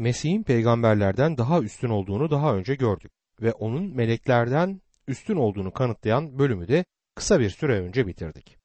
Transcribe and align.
Mesih'in 0.00 0.42
peygamberlerden 0.42 1.38
daha 1.38 1.60
üstün 1.60 1.88
olduğunu 1.88 2.30
daha 2.30 2.56
önce 2.56 2.74
gördük 2.74 3.12
ve 3.40 3.52
onun 3.52 3.96
meleklerden 3.96 4.80
üstün 5.08 5.36
olduğunu 5.36 5.72
kanıtlayan 5.72 6.38
bölümü 6.38 6.68
de 6.68 6.84
kısa 7.14 7.40
bir 7.40 7.50
süre 7.50 7.80
önce 7.80 8.06
bitirdik. 8.06 8.58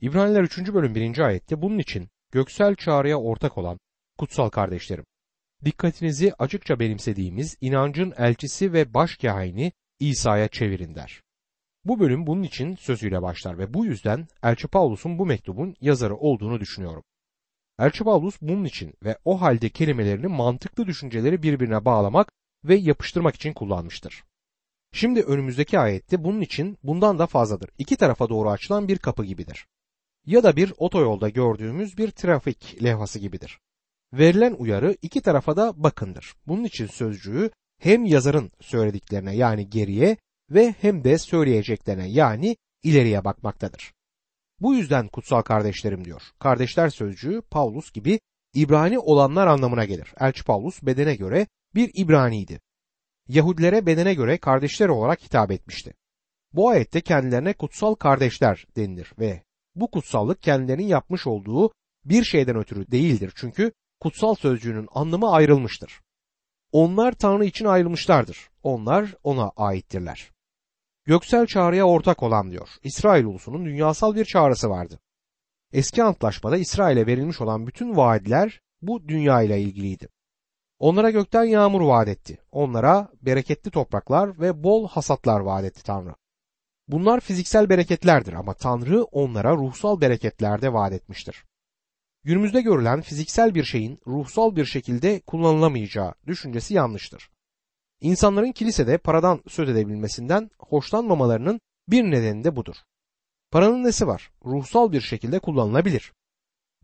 İbraniler 0.00 0.42
3. 0.42 0.58
bölüm 0.58 0.94
1. 0.94 1.18
ayette 1.18 1.62
bunun 1.62 1.78
için 1.78 2.08
göksel 2.32 2.74
çağrıya 2.74 3.16
ortak 3.16 3.58
olan 3.58 3.78
kutsal 4.18 4.48
kardeşlerim, 4.48 5.04
dikkatinizi 5.64 6.32
açıkça 6.38 6.80
benimsediğimiz 6.80 7.56
inancın 7.60 8.14
elçisi 8.18 8.72
ve 8.72 8.94
baş 8.94 9.16
kahini 9.16 9.72
İsa'ya 10.00 10.48
çevirin 10.48 10.94
der. 10.94 11.22
Bu 11.84 12.00
bölüm 12.00 12.26
bunun 12.26 12.42
için 12.42 12.76
sözüyle 12.76 13.22
başlar 13.22 13.58
ve 13.58 13.74
bu 13.74 13.84
yüzden 13.84 14.28
Elçi 14.42 14.68
Paulus'un 14.68 15.18
bu 15.18 15.26
mektubun 15.26 15.74
yazarı 15.80 16.16
olduğunu 16.16 16.60
düşünüyorum. 16.60 17.02
Elçi 17.78 18.04
bunun 18.04 18.64
için 18.64 18.94
ve 19.04 19.18
o 19.24 19.40
halde 19.40 19.68
kelimelerini 19.68 20.26
mantıklı 20.26 20.86
düşünceleri 20.86 21.42
birbirine 21.42 21.84
bağlamak 21.84 22.32
ve 22.64 22.74
yapıştırmak 22.74 23.34
için 23.34 23.52
kullanmıştır. 23.52 24.24
Şimdi 24.92 25.20
önümüzdeki 25.20 25.78
ayette 25.78 26.24
bunun 26.24 26.40
için 26.40 26.78
bundan 26.82 27.18
da 27.18 27.26
fazladır. 27.26 27.70
İki 27.78 27.96
tarafa 27.96 28.28
doğru 28.28 28.50
açılan 28.50 28.88
bir 28.88 28.98
kapı 28.98 29.24
gibidir. 29.24 29.66
Ya 30.26 30.42
da 30.42 30.56
bir 30.56 30.72
otoyolda 30.76 31.28
gördüğümüz 31.28 31.98
bir 31.98 32.10
trafik 32.10 32.82
levhası 32.82 33.18
gibidir. 33.18 33.58
Verilen 34.12 34.52
uyarı 34.58 34.96
iki 35.02 35.20
tarafa 35.20 35.56
da 35.56 35.82
bakındır. 35.82 36.34
Bunun 36.46 36.64
için 36.64 36.86
sözcüğü 36.86 37.50
hem 37.78 38.04
yazarın 38.04 38.50
söylediklerine 38.60 39.36
yani 39.36 39.70
geriye 39.70 40.16
ve 40.50 40.74
hem 40.80 41.04
de 41.04 41.18
söyleyeceklerine 41.18 42.08
yani 42.08 42.56
ileriye 42.82 43.24
bakmaktadır. 43.24 43.92
Bu 44.62 44.74
yüzden 44.74 45.08
kutsal 45.08 45.42
kardeşlerim 45.42 46.04
diyor. 46.04 46.22
Kardeşler 46.38 46.88
sözcüğü 46.88 47.42
Paulus 47.50 47.92
gibi 47.92 48.20
İbrani 48.54 48.98
olanlar 48.98 49.46
anlamına 49.46 49.84
gelir. 49.84 50.14
Elçi 50.20 50.44
Paulus 50.44 50.82
bedene 50.82 51.14
göre 51.14 51.46
bir 51.74 51.90
İbraniydi. 51.94 52.60
Yahudilere 53.28 53.86
bedene 53.86 54.14
göre 54.14 54.38
kardeşler 54.38 54.88
olarak 54.88 55.22
hitap 55.22 55.50
etmişti. 55.50 55.94
Bu 56.52 56.68
ayette 56.68 57.00
kendilerine 57.00 57.52
kutsal 57.52 57.94
kardeşler 57.94 58.66
denilir 58.76 59.12
ve 59.18 59.42
bu 59.74 59.90
kutsallık 59.90 60.42
kendilerinin 60.42 60.86
yapmış 60.86 61.26
olduğu 61.26 61.72
bir 62.04 62.24
şeyden 62.24 62.56
ötürü 62.56 62.90
değildir. 62.90 63.32
Çünkü 63.36 63.72
kutsal 64.00 64.34
sözcüğünün 64.34 64.88
anlamı 64.92 65.32
ayrılmıştır. 65.32 66.00
Onlar 66.72 67.12
Tanrı 67.12 67.44
için 67.44 67.64
ayrılmışlardır. 67.64 68.50
Onlar 68.62 69.14
ona 69.22 69.52
aittirler. 69.56 70.31
Göksel 71.06 71.46
çağrıya 71.46 71.84
ortak 71.84 72.22
olan 72.22 72.50
diyor. 72.50 72.68
İsrail 72.82 73.24
ulusunun 73.24 73.64
dünyasal 73.64 74.14
bir 74.14 74.24
çağrısı 74.24 74.70
vardı. 74.70 75.00
Eski 75.72 76.02
antlaşmada 76.02 76.56
İsrail'e 76.56 77.06
verilmiş 77.06 77.40
olan 77.40 77.66
bütün 77.66 77.96
vaadler 77.96 78.60
bu 78.82 79.08
dünya 79.08 79.42
ile 79.42 79.60
ilgiliydi. 79.60 80.08
Onlara 80.78 81.10
gökten 81.10 81.44
yağmur 81.44 81.80
vaat 81.80 82.08
etti. 82.08 82.38
Onlara 82.52 83.08
bereketli 83.22 83.70
topraklar 83.70 84.40
ve 84.40 84.62
bol 84.62 84.88
hasatlar 84.88 85.40
vaat 85.40 85.64
etti 85.64 85.82
Tanrı. 85.82 86.14
Bunlar 86.88 87.20
fiziksel 87.20 87.68
bereketlerdir 87.68 88.32
ama 88.32 88.54
Tanrı 88.54 89.04
onlara 89.04 89.56
ruhsal 89.56 90.00
bereketler 90.00 90.62
de 90.62 90.72
vaat 90.72 90.92
etmiştir. 90.92 91.44
Günümüzde 92.24 92.60
görülen 92.60 93.00
fiziksel 93.00 93.54
bir 93.54 93.64
şeyin 93.64 93.98
ruhsal 94.06 94.56
bir 94.56 94.64
şekilde 94.64 95.20
kullanılamayacağı 95.20 96.14
düşüncesi 96.26 96.74
yanlıştır. 96.74 97.30
İnsanların 98.02 98.52
kilisede 98.52 98.98
paradan 98.98 99.42
söz 99.48 99.68
edebilmesinden 99.68 100.50
hoşlanmamalarının 100.58 101.60
bir 101.88 102.02
nedeni 102.02 102.44
de 102.44 102.56
budur. 102.56 102.76
Paranın 103.50 103.84
nesi 103.84 104.06
var? 104.06 104.30
Ruhsal 104.44 104.92
bir 104.92 105.00
şekilde 105.00 105.38
kullanılabilir. 105.38 106.12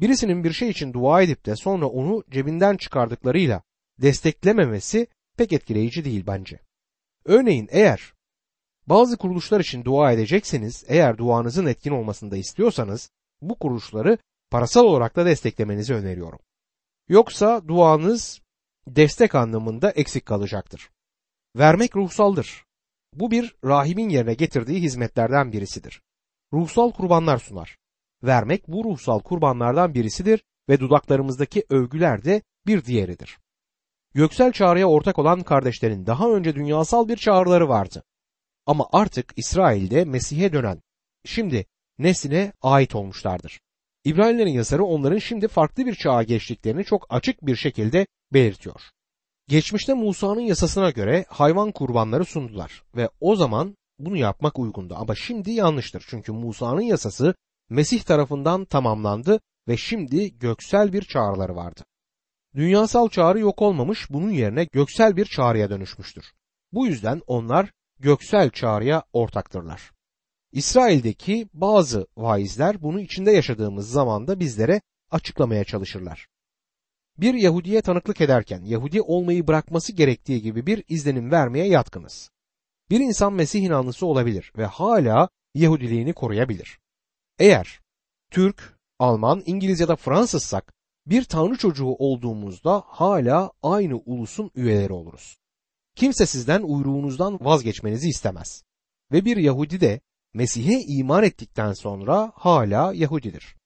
Birisinin 0.00 0.44
bir 0.44 0.52
şey 0.52 0.68
için 0.68 0.92
dua 0.92 1.22
edip 1.22 1.46
de 1.46 1.56
sonra 1.56 1.86
onu 1.86 2.24
cebinden 2.30 2.76
çıkardıklarıyla 2.76 3.62
desteklememesi 4.02 5.06
pek 5.36 5.52
etkileyici 5.52 6.04
değil 6.04 6.24
bence. 6.26 6.60
Örneğin 7.24 7.68
eğer 7.70 8.12
bazı 8.86 9.16
kuruluşlar 9.16 9.60
için 9.60 9.84
dua 9.84 10.12
edecekseniz, 10.12 10.84
eğer 10.88 11.18
duanızın 11.18 11.66
etkin 11.66 11.90
olmasını 11.90 12.30
da 12.30 12.36
istiyorsanız 12.36 13.10
bu 13.42 13.58
kuruluşları 13.58 14.18
parasal 14.50 14.84
olarak 14.84 15.16
da 15.16 15.26
desteklemenizi 15.26 15.94
öneriyorum. 15.94 16.38
Yoksa 17.08 17.68
duanız 17.68 18.40
destek 18.86 19.34
anlamında 19.34 19.90
eksik 19.90 20.26
kalacaktır. 20.26 20.90
Vermek 21.56 21.96
ruhsaldır. 21.96 22.64
Bu 23.14 23.30
bir 23.30 23.56
rahibin 23.64 24.08
yerine 24.08 24.34
getirdiği 24.34 24.82
hizmetlerden 24.82 25.52
birisidir. 25.52 26.02
Ruhsal 26.52 26.92
kurbanlar 26.92 27.38
sunar. 27.38 27.76
Vermek 28.22 28.68
bu 28.68 28.84
ruhsal 28.84 29.20
kurbanlardan 29.20 29.94
birisidir 29.94 30.44
ve 30.68 30.80
dudaklarımızdaki 30.80 31.64
övgüler 31.70 32.24
de 32.24 32.42
bir 32.66 32.84
diğeridir. 32.84 33.38
Göksel 34.14 34.52
çağrıya 34.52 34.88
ortak 34.88 35.18
olan 35.18 35.42
kardeşlerin 35.42 36.06
daha 36.06 36.30
önce 36.30 36.54
dünyasal 36.54 37.08
bir 37.08 37.16
çağrıları 37.16 37.68
vardı. 37.68 38.04
Ama 38.66 38.88
artık 38.92 39.32
İsrail'de 39.36 40.04
Mesih'e 40.04 40.52
dönen, 40.52 40.82
şimdi 41.24 41.66
nesline 41.98 42.52
ait 42.62 42.94
olmuşlardır. 42.94 43.60
İbranilerin 44.04 44.52
yazarı 44.52 44.84
onların 44.84 45.18
şimdi 45.18 45.48
farklı 45.48 45.86
bir 45.86 45.94
çağa 45.94 46.22
geçtiklerini 46.22 46.84
çok 46.84 47.06
açık 47.10 47.46
bir 47.46 47.56
şekilde 47.56 48.06
belirtiyor. 48.32 48.80
Geçmişte 49.48 49.94
Musa'nın 49.94 50.40
yasasına 50.40 50.90
göre 50.90 51.24
hayvan 51.28 51.72
kurbanları 51.72 52.24
sundular 52.24 52.82
ve 52.96 53.08
o 53.20 53.36
zaman 53.36 53.76
bunu 53.98 54.16
yapmak 54.16 54.58
uygundu 54.58 54.94
ama 54.98 55.14
şimdi 55.14 55.50
yanlıştır. 55.50 56.04
Çünkü 56.08 56.32
Musa'nın 56.32 56.80
yasası 56.80 57.34
Mesih 57.70 58.02
tarafından 58.02 58.64
tamamlandı 58.64 59.40
ve 59.68 59.76
şimdi 59.76 60.38
göksel 60.38 60.92
bir 60.92 61.02
çağrıları 61.02 61.56
vardı. 61.56 61.84
Dünyasal 62.54 63.08
çağrı 63.08 63.40
yok 63.40 63.62
olmamış 63.62 64.10
bunun 64.10 64.30
yerine 64.30 64.64
göksel 64.64 65.16
bir 65.16 65.24
çağrıya 65.24 65.70
dönüşmüştür. 65.70 66.24
Bu 66.72 66.86
yüzden 66.86 67.22
onlar 67.26 67.70
göksel 68.00 68.50
çağrıya 68.50 69.02
ortaktırlar. 69.12 69.90
İsrail'deki 70.52 71.48
bazı 71.54 72.06
vaizler 72.16 72.82
bunu 72.82 73.00
içinde 73.00 73.30
yaşadığımız 73.30 73.90
zamanda 73.90 74.40
bizlere 74.40 74.80
açıklamaya 75.10 75.64
çalışırlar. 75.64 76.28
Bir 77.18 77.34
Yahudiye 77.34 77.82
tanıklık 77.82 78.20
ederken 78.20 78.62
Yahudi 78.64 79.02
olmayı 79.02 79.46
bırakması 79.46 79.92
gerektiği 79.92 80.42
gibi 80.42 80.66
bir 80.66 80.84
izlenim 80.88 81.30
vermeye 81.30 81.68
yatkınız. 81.68 82.30
Bir 82.90 83.00
insan 83.00 83.32
Mesih 83.32 83.62
inanlısı 83.62 84.06
olabilir 84.06 84.52
ve 84.56 84.64
hala 84.64 85.28
Yahudiliğini 85.54 86.12
koruyabilir. 86.12 86.78
Eğer 87.38 87.80
Türk, 88.30 88.78
Alman, 88.98 89.42
İngiliz 89.46 89.80
ya 89.80 89.88
da 89.88 89.96
Fransızsak 89.96 90.72
bir 91.06 91.24
tanrı 91.24 91.58
çocuğu 91.58 91.94
olduğumuzda 91.98 92.82
hala 92.86 93.52
aynı 93.62 93.96
ulusun 93.96 94.50
üyeleri 94.54 94.92
oluruz. 94.92 95.38
Kimse 95.96 96.26
sizden 96.26 96.62
uyruğunuzdan 96.62 97.38
vazgeçmenizi 97.40 98.08
istemez. 98.08 98.62
Ve 99.12 99.24
bir 99.24 99.36
Yahudi 99.36 99.80
de 99.80 100.00
Mesih'e 100.34 100.80
iman 100.80 101.24
ettikten 101.24 101.72
sonra 101.72 102.32
hala 102.34 102.92
Yahudidir. 102.94 103.56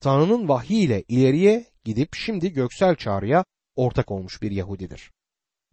Tanrı'nın 0.00 0.48
vahiy 0.48 0.84
ile 0.84 1.02
ileriye 1.08 1.64
gidip 1.86 2.14
şimdi 2.14 2.52
göksel 2.52 2.96
çağrıya 2.96 3.44
ortak 3.76 4.10
olmuş 4.10 4.42
bir 4.42 4.50
Yahudidir. 4.50 5.12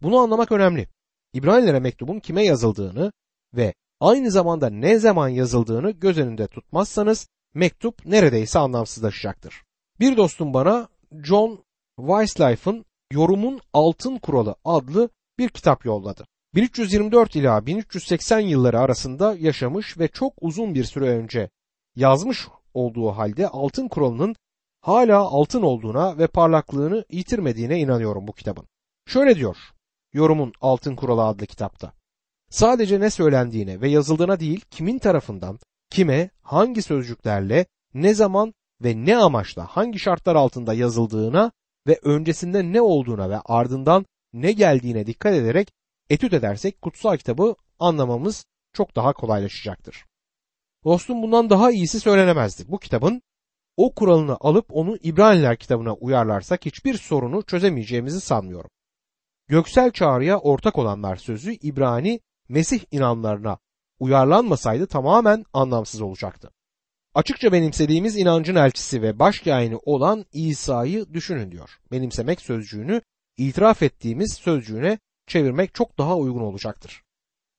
Bunu 0.02 0.18
anlamak 0.18 0.52
önemli. 0.52 0.88
İbranilere 1.32 1.80
mektubun 1.80 2.20
kime 2.20 2.44
yazıldığını 2.44 3.12
ve 3.54 3.74
aynı 4.00 4.30
zamanda 4.30 4.70
ne 4.70 4.98
zaman 4.98 5.28
yazıldığını 5.28 5.90
göz 5.90 6.18
önünde 6.18 6.46
tutmazsanız 6.46 7.28
mektup 7.54 8.06
neredeyse 8.06 8.58
anlamsızlaşacaktır. 8.58 9.62
Bir 10.00 10.16
dostum 10.16 10.54
bana 10.54 10.88
John 11.22 11.64
Weislife'ın 11.96 12.84
Yorumun 13.12 13.60
Altın 13.72 14.18
Kuralı 14.18 14.54
adlı 14.64 15.08
bir 15.38 15.48
kitap 15.48 15.84
yolladı. 15.84 16.24
1324 16.54 17.36
ila 17.36 17.66
1380 17.66 18.40
yılları 18.40 18.80
arasında 18.80 19.36
yaşamış 19.38 19.98
ve 19.98 20.08
çok 20.08 20.32
uzun 20.40 20.74
bir 20.74 20.84
süre 20.84 21.08
önce 21.08 21.50
yazmış 21.96 22.48
olduğu 22.74 23.10
halde 23.10 23.48
altın 23.48 23.88
kuralının 23.88 24.36
hala 24.84 25.18
altın 25.18 25.62
olduğuna 25.62 26.18
ve 26.18 26.26
parlaklığını 26.26 27.04
yitirmediğine 27.10 27.78
inanıyorum 27.78 28.26
bu 28.26 28.32
kitabın. 28.32 28.66
Şöyle 29.06 29.36
diyor 29.36 29.56
Yorumun 30.12 30.52
Altın 30.60 30.96
Kuralı 30.96 31.24
adlı 31.24 31.46
kitapta. 31.46 31.92
Sadece 32.50 33.00
ne 33.00 33.10
söylendiğine 33.10 33.80
ve 33.80 33.88
yazıldığına 33.88 34.40
değil 34.40 34.64
kimin 34.70 34.98
tarafından, 34.98 35.58
kime, 35.90 36.30
hangi 36.42 36.82
sözcüklerle, 36.82 37.66
ne 37.94 38.14
zaman 38.14 38.54
ve 38.82 38.96
ne 38.96 39.16
amaçla 39.16 39.66
hangi 39.66 39.98
şartlar 39.98 40.34
altında 40.34 40.74
yazıldığına 40.74 41.52
ve 41.86 41.98
öncesinde 42.02 42.72
ne 42.72 42.80
olduğuna 42.80 43.30
ve 43.30 43.40
ardından 43.44 44.06
ne 44.32 44.52
geldiğine 44.52 45.06
dikkat 45.06 45.34
ederek 45.34 45.72
etüt 46.10 46.32
edersek 46.32 46.82
kutsal 46.82 47.16
kitabı 47.16 47.54
anlamamız 47.78 48.46
çok 48.72 48.96
daha 48.96 49.12
kolaylaşacaktır. 49.12 50.04
Dostum 50.84 51.22
bundan 51.22 51.50
daha 51.50 51.70
iyisi 51.70 52.00
söylenemezdi. 52.00 52.64
Bu 52.68 52.78
kitabın 52.78 53.22
o 53.76 53.94
kuralını 53.94 54.36
alıp 54.40 54.66
onu 54.68 54.96
İbraniler 54.96 55.56
kitabına 55.56 55.94
uyarlarsak 55.94 56.66
hiçbir 56.66 56.94
sorunu 56.94 57.42
çözemeyeceğimizi 57.42 58.20
sanmıyorum. 58.20 58.70
Göksel 59.48 59.90
çağrıya 59.90 60.38
ortak 60.38 60.78
olanlar 60.78 61.16
sözü 61.16 61.52
İbrani 61.52 62.20
Mesih 62.48 62.80
inanlarına 62.90 63.58
uyarlanmasaydı 63.98 64.86
tamamen 64.86 65.44
anlamsız 65.52 66.00
olacaktı. 66.00 66.50
Açıkça 67.14 67.52
benimsediğimiz 67.52 68.16
inancın 68.16 68.54
elçisi 68.54 69.02
ve 69.02 69.18
başkâhini 69.18 69.76
olan 69.76 70.24
İsa'yı 70.32 71.12
düşünün 71.12 71.50
diyor. 71.50 71.70
Benimsemek 71.92 72.40
sözcüğünü 72.40 73.02
itiraf 73.36 73.82
ettiğimiz 73.82 74.34
sözcüğüne 74.34 74.98
çevirmek 75.26 75.74
çok 75.74 75.98
daha 75.98 76.16
uygun 76.16 76.40
olacaktır. 76.40 77.02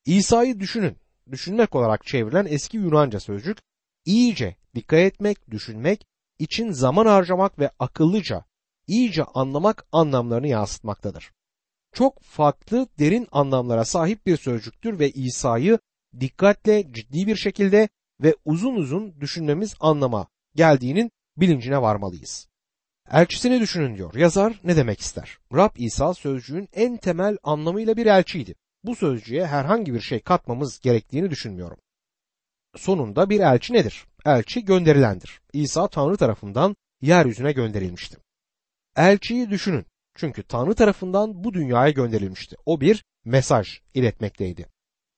İsa'yı 0.06 0.60
düşünün. 0.60 0.98
Düşünmek 1.32 1.76
olarak 1.76 2.06
çevrilen 2.06 2.46
eski 2.50 2.78
Yunanca 2.78 3.20
sözcük 3.20 3.58
iyice 4.06 4.56
dikkat 4.76 5.00
etmek, 5.00 5.52
düşünmek, 5.52 6.06
için 6.40 6.72
zaman 6.72 7.06
harcamak 7.06 7.60
ve 7.60 7.70
akıllıca, 7.80 8.46
iyice 8.88 9.24
anlamak 9.24 9.88
anlamlarını 9.92 10.48
yansıtmaktadır. 10.48 11.32
Çok 11.94 12.24
farklı 12.24 12.88
derin 13.00 13.28
anlamlara 13.32 13.86
sahip 13.86 14.26
bir 14.26 14.38
sözcüktür 14.38 15.00
ve 15.00 15.12
İsa'yı 15.12 15.80
dikkatle, 16.20 16.94
ciddi 16.94 17.28
bir 17.28 17.36
şekilde 17.36 17.90
ve 18.22 18.36
uzun 18.46 18.76
uzun 18.76 19.22
düşünmemiz 19.22 19.76
anlama 19.80 20.28
geldiğinin 20.56 21.12
bilincine 21.38 21.82
varmalıyız. 21.82 22.48
Elçisini 23.12 23.60
düşünün 23.60 23.98
diyor. 23.98 24.14
Yazar 24.14 24.60
ne 24.64 24.76
demek 24.76 25.00
ister? 25.00 25.38
Rab 25.54 25.76
İsa 25.76 26.14
sözcüğün 26.14 26.70
en 26.74 26.98
temel 26.98 27.38
anlamıyla 27.44 27.98
bir 27.98 28.06
elçiydi. 28.06 28.56
Bu 28.84 28.96
sözcüğe 28.96 29.46
herhangi 29.46 29.94
bir 29.94 30.02
şey 30.02 30.20
katmamız 30.20 30.80
gerektiğini 30.80 31.30
düşünmüyorum. 31.30 31.78
Sonunda 32.78 33.30
bir 33.30 33.40
elçi 33.40 33.74
nedir? 33.74 34.06
Elçi 34.26 34.66
gönderilendir. 34.66 35.42
İsa 35.54 35.88
Tanrı 35.88 36.18
tarafından 36.18 36.76
yeryüzüne 37.02 37.52
gönderilmişti. 37.52 38.18
Elçiyi 38.96 39.50
düşünün. 39.50 39.86
Çünkü 40.16 40.44
Tanrı 40.44 40.76
tarafından 40.76 41.44
bu 41.44 41.54
dünyaya 41.54 41.92
gönderilmişti. 41.92 42.56
O 42.66 42.82
bir 42.82 43.04
mesaj 43.26 43.80
iletmekteydi. 43.94 44.68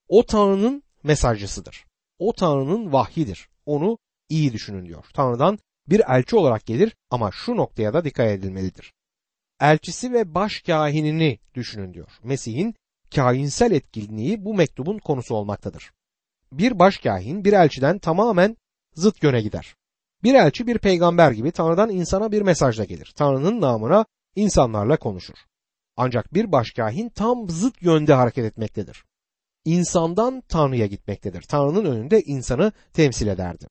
O 0.08 0.26
Tanrı'nın 0.26 0.84
mesajcısıdır. 1.04 1.86
O 2.20 2.34
Tanrı'nın 2.34 2.94
vahyidir. 2.94 3.50
Onu 3.66 3.98
iyi 4.30 4.54
düşünün 4.54 4.86
diyor. 4.86 5.06
Tanrı'dan 5.14 5.60
bir 5.88 6.02
elçi 6.08 6.36
olarak 6.36 6.66
gelir 6.66 6.96
ama 7.10 7.32
şu 7.32 7.56
noktaya 7.56 7.94
da 7.94 8.06
dikkat 8.06 8.28
edilmelidir. 8.28 8.94
Elçisi 9.62 10.14
ve 10.14 10.36
baş 10.36 10.62
kahinini 10.62 11.40
düşünün 11.54 11.94
diyor. 11.94 12.12
Mesih'in 12.24 12.76
kahinsel 13.16 13.72
etkinliği 13.72 14.46
bu 14.46 14.54
mektubun 14.54 15.00
konusu 15.00 15.36
olmaktadır. 15.36 15.92
Bir 16.52 16.80
baş 16.80 16.98
kahin 16.98 17.46
bir 17.46 17.54
elçiden 17.54 18.00
tamamen 18.00 18.58
zıt 18.94 19.24
yöne 19.24 19.42
gider. 19.42 19.76
Bir 20.24 20.34
elçi 20.34 20.68
bir 20.68 20.78
peygamber 20.78 21.32
gibi 21.32 21.52
Tanrı'dan 21.52 21.90
insana 21.90 22.32
bir 22.32 22.42
mesajla 22.42 22.84
gelir. 22.84 23.14
Tanrı'nın 23.16 23.62
namına 23.62 24.06
insanlarla 24.36 24.98
konuşur. 24.98 25.36
Ancak 25.98 26.34
bir 26.34 26.52
başkahin 26.52 27.10
tam 27.10 27.50
zıt 27.50 27.82
yönde 27.82 28.14
hareket 28.14 28.46
etmektedir. 28.46 29.06
İnsandan 29.66 30.44
Tanrı'ya 30.50 30.86
gitmektedir. 30.86 31.42
Tanrı'nın 31.42 31.86
önünde 31.86 32.22
insanı 32.22 32.72
temsil 32.94 33.28
ederdi. 33.28 33.68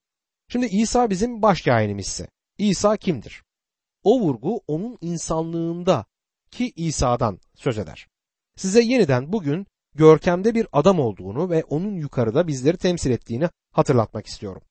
Şimdi 0.49 0.67
İsa 0.67 1.11
bizim 1.11 1.43
başkahinimizse 1.43 2.29
İsa 2.58 2.96
kimdir? 2.96 3.43
O 4.02 4.20
vurgu 4.20 4.61
onun 4.67 4.99
insanlığında 5.00 6.05
ki 6.50 6.72
İsa'dan 6.76 7.40
söz 7.55 7.79
eder. 7.79 8.08
Size 8.56 8.82
yeniden 8.82 9.32
bugün 9.32 9.67
görkemde 9.96 10.54
bir 10.54 10.66
adam 10.72 11.00
olduğunu 11.00 11.50
ve 11.50 11.64
onun 11.64 11.94
yukarıda 11.94 12.46
bizleri 12.46 12.76
temsil 12.76 13.10
ettiğini 13.10 13.48
hatırlatmak 13.72 14.26
istiyorum. 14.26 14.62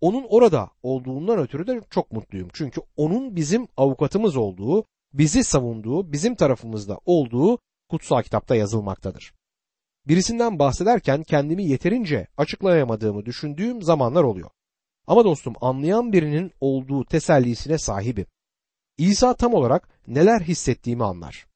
Onun 0.00 0.26
orada 0.28 0.70
olduğundan 0.82 1.38
ötürü 1.38 1.66
de 1.66 1.80
çok 1.90 2.12
mutluyum. 2.12 2.48
Çünkü 2.52 2.80
onun 2.96 3.36
bizim 3.36 3.68
avukatımız 3.76 4.36
olduğu, 4.36 4.84
bizi 5.12 5.44
savunduğu, 5.44 6.12
bizim 6.12 6.34
tarafımızda 6.34 6.98
olduğu 7.04 7.58
kutsal 7.88 8.22
kitapta 8.22 8.56
yazılmaktadır. 8.56 9.32
Birisinden 10.06 10.58
bahsederken 10.58 11.22
kendimi 11.22 11.64
yeterince 11.64 12.26
açıklayamadığımı 12.36 13.26
düşündüğüm 13.26 13.82
zamanlar 13.82 14.22
oluyor. 14.22 14.50
Ama 15.06 15.24
dostum 15.24 15.54
anlayan 15.60 16.12
birinin 16.12 16.52
olduğu 16.60 17.04
tesellisine 17.04 17.78
sahibim. 17.78 18.26
İsa 18.98 19.34
tam 19.34 19.54
olarak 19.54 19.88
neler 20.06 20.40
hissettiğimi 20.40 21.04
anlar. 21.04 21.46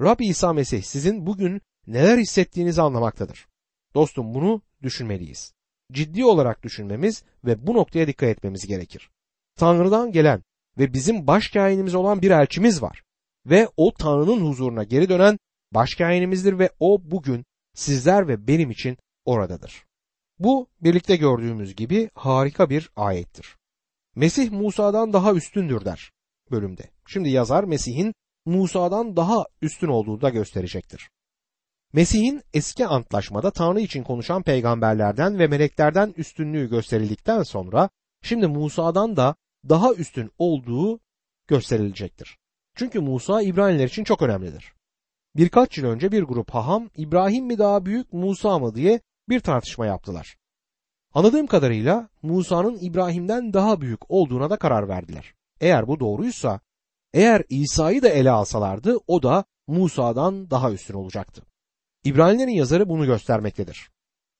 Rab 0.00 0.20
İsa 0.20 0.52
Mesih 0.52 0.82
sizin 0.82 1.26
bugün 1.26 1.62
neler 1.92 2.18
hissettiğinizi 2.18 2.82
anlamaktadır. 2.82 3.46
Dostum 3.94 4.34
bunu 4.34 4.62
düşünmeliyiz. 4.82 5.52
Ciddi 5.92 6.24
olarak 6.24 6.62
düşünmemiz 6.62 7.24
ve 7.44 7.66
bu 7.66 7.74
noktaya 7.74 8.06
dikkat 8.06 8.28
etmemiz 8.28 8.66
gerekir. 8.66 9.10
Tanrı'dan 9.56 10.12
gelen 10.12 10.42
ve 10.78 10.92
bizim 10.92 11.26
başkainimiz 11.26 11.94
olan 11.94 12.22
bir 12.22 12.30
elçimiz 12.30 12.82
var. 12.82 13.02
Ve 13.46 13.68
o 13.76 13.92
Tanrı'nın 13.94 14.46
huzuruna 14.46 14.84
geri 14.84 15.08
dönen 15.08 15.38
başkainimizdir 15.72 16.58
ve 16.58 16.70
o 16.80 17.10
bugün 17.10 17.44
sizler 17.74 18.28
ve 18.28 18.46
benim 18.46 18.70
için 18.70 18.98
oradadır. 19.24 19.84
Bu 20.38 20.68
birlikte 20.80 21.16
gördüğümüz 21.16 21.76
gibi 21.76 22.10
harika 22.14 22.70
bir 22.70 22.90
ayettir. 22.96 23.56
Mesih 24.16 24.50
Musa'dan 24.50 25.12
daha 25.12 25.34
üstündür 25.34 25.84
der 25.84 26.12
bölümde. 26.50 26.82
Şimdi 27.06 27.28
yazar 27.28 27.64
Mesih'in 27.64 28.14
Musa'dan 28.46 29.16
daha 29.16 29.44
üstün 29.62 29.88
olduğunu 29.88 30.20
da 30.20 30.28
gösterecektir. 30.30 31.10
Mesih'in 31.92 32.42
eski 32.54 32.86
antlaşmada 32.86 33.50
Tanrı 33.50 33.80
için 33.80 34.02
konuşan 34.02 34.42
peygamberlerden 34.42 35.38
ve 35.38 35.46
meleklerden 35.46 36.14
üstünlüğü 36.16 36.70
gösterildikten 36.70 37.42
sonra 37.42 37.90
şimdi 38.22 38.46
Musa'dan 38.46 39.16
da 39.16 39.34
daha 39.68 39.94
üstün 39.94 40.30
olduğu 40.38 41.00
gösterilecektir. 41.48 42.38
Çünkü 42.76 43.00
Musa 43.00 43.42
İbraniler 43.42 43.86
için 43.86 44.04
çok 44.04 44.22
önemlidir. 44.22 44.72
Birkaç 45.36 45.78
yıl 45.78 45.86
önce 45.86 46.12
bir 46.12 46.22
grup 46.22 46.50
haham 46.50 46.90
İbrahim 46.96 47.46
mi 47.46 47.58
daha 47.58 47.86
büyük 47.86 48.12
Musa 48.12 48.58
mı 48.58 48.74
diye 48.74 49.00
bir 49.28 49.40
tartışma 49.40 49.86
yaptılar. 49.86 50.36
Anladığım 51.14 51.46
kadarıyla 51.46 52.08
Musa'nın 52.22 52.78
İbrahim'den 52.80 53.52
daha 53.52 53.80
büyük 53.80 54.10
olduğuna 54.10 54.50
da 54.50 54.56
karar 54.56 54.88
verdiler. 54.88 55.34
Eğer 55.60 55.88
bu 55.88 56.00
doğruysa, 56.00 56.60
eğer 57.14 57.42
İsa'yı 57.48 58.02
da 58.02 58.08
ele 58.08 58.30
alsalardı 58.30 58.98
o 59.06 59.22
da 59.22 59.44
Musa'dan 59.66 60.50
daha 60.50 60.72
üstün 60.72 60.94
olacaktı. 60.94 61.49
İbranilerin 62.04 62.52
yazarı 62.52 62.88
bunu 62.88 63.06
göstermektedir. 63.06 63.90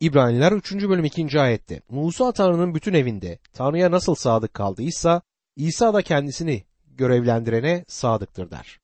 İbraniler 0.01 0.53
3. 0.53 0.73
bölüm 0.73 1.05
2. 1.05 1.41
ayette 1.41 1.83
Musa 1.89 2.33
Tanrı'nın 2.33 2.75
bütün 2.75 2.95
evinde 2.95 3.39
Tanrı'ya 3.53 3.91
nasıl 3.91 4.15
sadık 4.15 4.55
kaldıysa 4.55 5.23
İsa 5.57 5.95
da 5.95 6.03
kendisini 6.03 6.65
görevlendirene 6.87 7.85
sadıktır 7.89 8.51
der. 8.51 8.81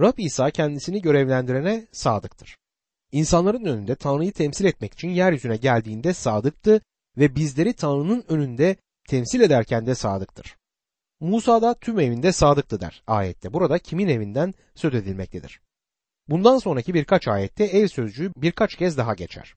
Rab 0.00 0.18
İsa 0.18 0.50
kendisini 0.50 1.02
görevlendirene 1.02 1.86
sadıktır. 1.92 2.56
İnsanların 3.12 3.64
önünde 3.64 3.94
Tanrı'yı 3.94 4.32
temsil 4.32 4.64
etmek 4.64 4.92
için 4.92 5.08
yeryüzüne 5.08 5.56
geldiğinde 5.56 6.14
sadıktı 6.14 6.80
ve 7.18 7.36
bizleri 7.36 7.72
Tanrı'nın 7.72 8.24
önünde 8.28 8.76
temsil 9.08 9.40
ederken 9.40 9.86
de 9.86 9.94
sadıktır. 9.94 10.56
Musa 11.20 11.62
da 11.62 11.74
tüm 11.74 12.00
evinde 12.00 12.32
sadıktı 12.32 12.80
der 12.80 13.02
ayette. 13.06 13.52
Burada 13.52 13.78
kimin 13.78 14.08
evinden 14.08 14.54
söz 14.74 14.94
edilmektedir. 14.94 15.60
Bundan 16.28 16.58
sonraki 16.58 16.94
birkaç 16.94 17.28
ayette 17.28 17.64
ev 17.64 17.86
sözcüğü 17.86 18.32
birkaç 18.36 18.76
kez 18.76 18.96
daha 18.96 19.14
geçer. 19.14 19.54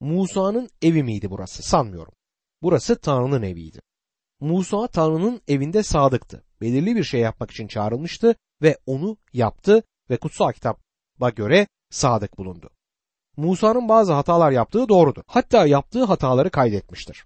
Musa'nın 0.00 0.68
evi 0.82 1.02
miydi 1.02 1.30
burası? 1.30 1.62
Sanmıyorum. 1.62 2.12
Burası 2.62 2.98
Tanrı'nın 2.98 3.42
eviydi. 3.42 3.80
Musa 4.40 4.86
Tanrı'nın 4.86 5.40
evinde 5.48 5.82
sadıktı. 5.82 6.44
Belirli 6.60 6.96
bir 6.96 7.04
şey 7.04 7.20
yapmak 7.20 7.50
için 7.50 7.66
çağrılmıştı 7.66 8.34
ve 8.62 8.78
onu 8.86 9.16
yaptı 9.32 9.82
ve 10.10 10.16
kutsal 10.16 10.52
kitaba 10.52 11.30
göre 11.36 11.66
sadık 11.90 12.38
bulundu. 12.38 12.70
Musa'nın 13.36 13.88
bazı 13.88 14.12
hatalar 14.12 14.50
yaptığı 14.50 14.88
doğrudur. 14.88 15.22
Hatta 15.26 15.66
yaptığı 15.66 16.04
hataları 16.04 16.50
kaydetmiştir. 16.50 17.24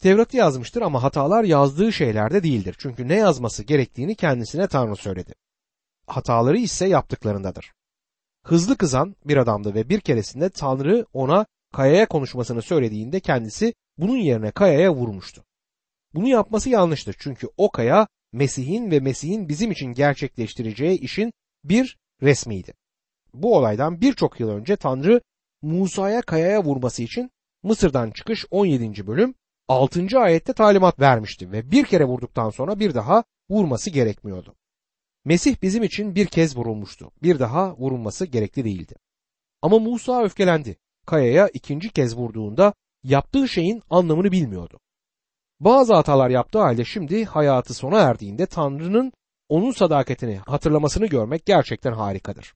Tevrat'ı 0.00 0.36
yazmıştır 0.36 0.82
ama 0.82 1.02
hatalar 1.02 1.44
yazdığı 1.44 1.92
şeylerde 1.92 2.42
değildir. 2.42 2.76
Çünkü 2.78 3.08
ne 3.08 3.16
yazması 3.16 3.62
gerektiğini 3.62 4.14
kendisine 4.14 4.68
Tanrı 4.68 4.96
söyledi. 4.96 5.34
Hataları 6.06 6.58
ise 6.58 6.88
yaptıklarındadır. 6.88 7.72
Hızlı 8.44 8.76
kızan 8.76 9.16
bir 9.24 9.36
adamdı 9.36 9.74
ve 9.74 9.88
bir 9.88 10.00
keresinde 10.00 10.50
Tanrı 10.50 11.06
ona 11.12 11.46
kayaya 11.72 12.08
konuşmasını 12.08 12.62
söylediğinde 12.62 13.20
kendisi 13.20 13.74
bunun 13.98 14.16
yerine 14.16 14.50
kayaya 14.50 14.94
vurmuştu. 14.94 15.44
Bunu 16.14 16.28
yapması 16.28 16.70
yanlıştır 16.70 17.16
çünkü 17.18 17.48
o 17.56 17.70
kaya 17.70 18.06
Mesih'in 18.32 18.90
ve 18.90 19.00
Mesih'in 19.00 19.48
bizim 19.48 19.70
için 19.70 19.86
gerçekleştireceği 19.86 20.98
işin 20.98 21.32
bir 21.64 21.98
resmiydi. 22.22 22.72
Bu 23.34 23.56
olaydan 23.56 24.00
birçok 24.00 24.40
yıl 24.40 24.48
önce 24.48 24.76
Tanrı 24.76 25.20
Musa'ya 25.62 26.22
kayaya 26.22 26.64
vurması 26.64 27.02
için 27.02 27.30
Mısır'dan 27.62 28.10
çıkış 28.10 28.46
17. 28.50 29.06
bölüm 29.06 29.34
6. 29.68 30.06
ayette 30.18 30.52
talimat 30.52 31.00
vermişti 31.00 31.52
ve 31.52 31.70
bir 31.70 31.84
kere 31.84 32.04
vurduktan 32.04 32.50
sonra 32.50 32.80
bir 32.80 32.94
daha 32.94 33.24
vurması 33.50 33.90
gerekmiyordu. 33.90 34.54
Mesih 35.30 35.62
bizim 35.62 35.82
için 35.82 36.14
bir 36.14 36.26
kez 36.26 36.56
vurulmuştu. 36.56 37.10
Bir 37.22 37.38
daha 37.38 37.76
vurulması 37.76 38.26
gerekli 38.26 38.64
değildi. 38.64 38.94
Ama 39.62 39.78
Musa 39.78 40.22
öfkelendi. 40.22 40.76
Kayaya 41.06 41.48
ikinci 41.48 41.90
kez 41.90 42.16
vurduğunda 42.16 42.74
yaptığı 43.02 43.48
şeyin 43.48 43.82
anlamını 43.90 44.32
bilmiyordu. 44.32 44.80
Bazı 45.60 45.94
hatalar 45.94 46.30
yaptığı 46.30 46.58
halde 46.58 46.84
şimdi 46.84 47.24
hayatı 47.24 47.74
sona 47.74 47.98
erdiğinde 47.98 48.46
Tanrı'nın 48.46 49.12
onun 49.48 49.70
sadakatini 49.70 50.36
hatırlamasını 50.36 51.06
görmek 51.06 51.46
gerçekten 51.46 51.92
harikadır. 51.92 52.54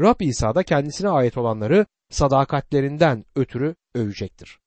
Rab 0.00 0.20
İsa 0.20 0.54
da 0.54 0.62
kendisine 0.62 1.08
ait 1.08 1.38
olanları 1.38 1.86
sadakatlerinden 2.10 3.24
ötürü 3.36 3.74
övecektir. 3.94 4.58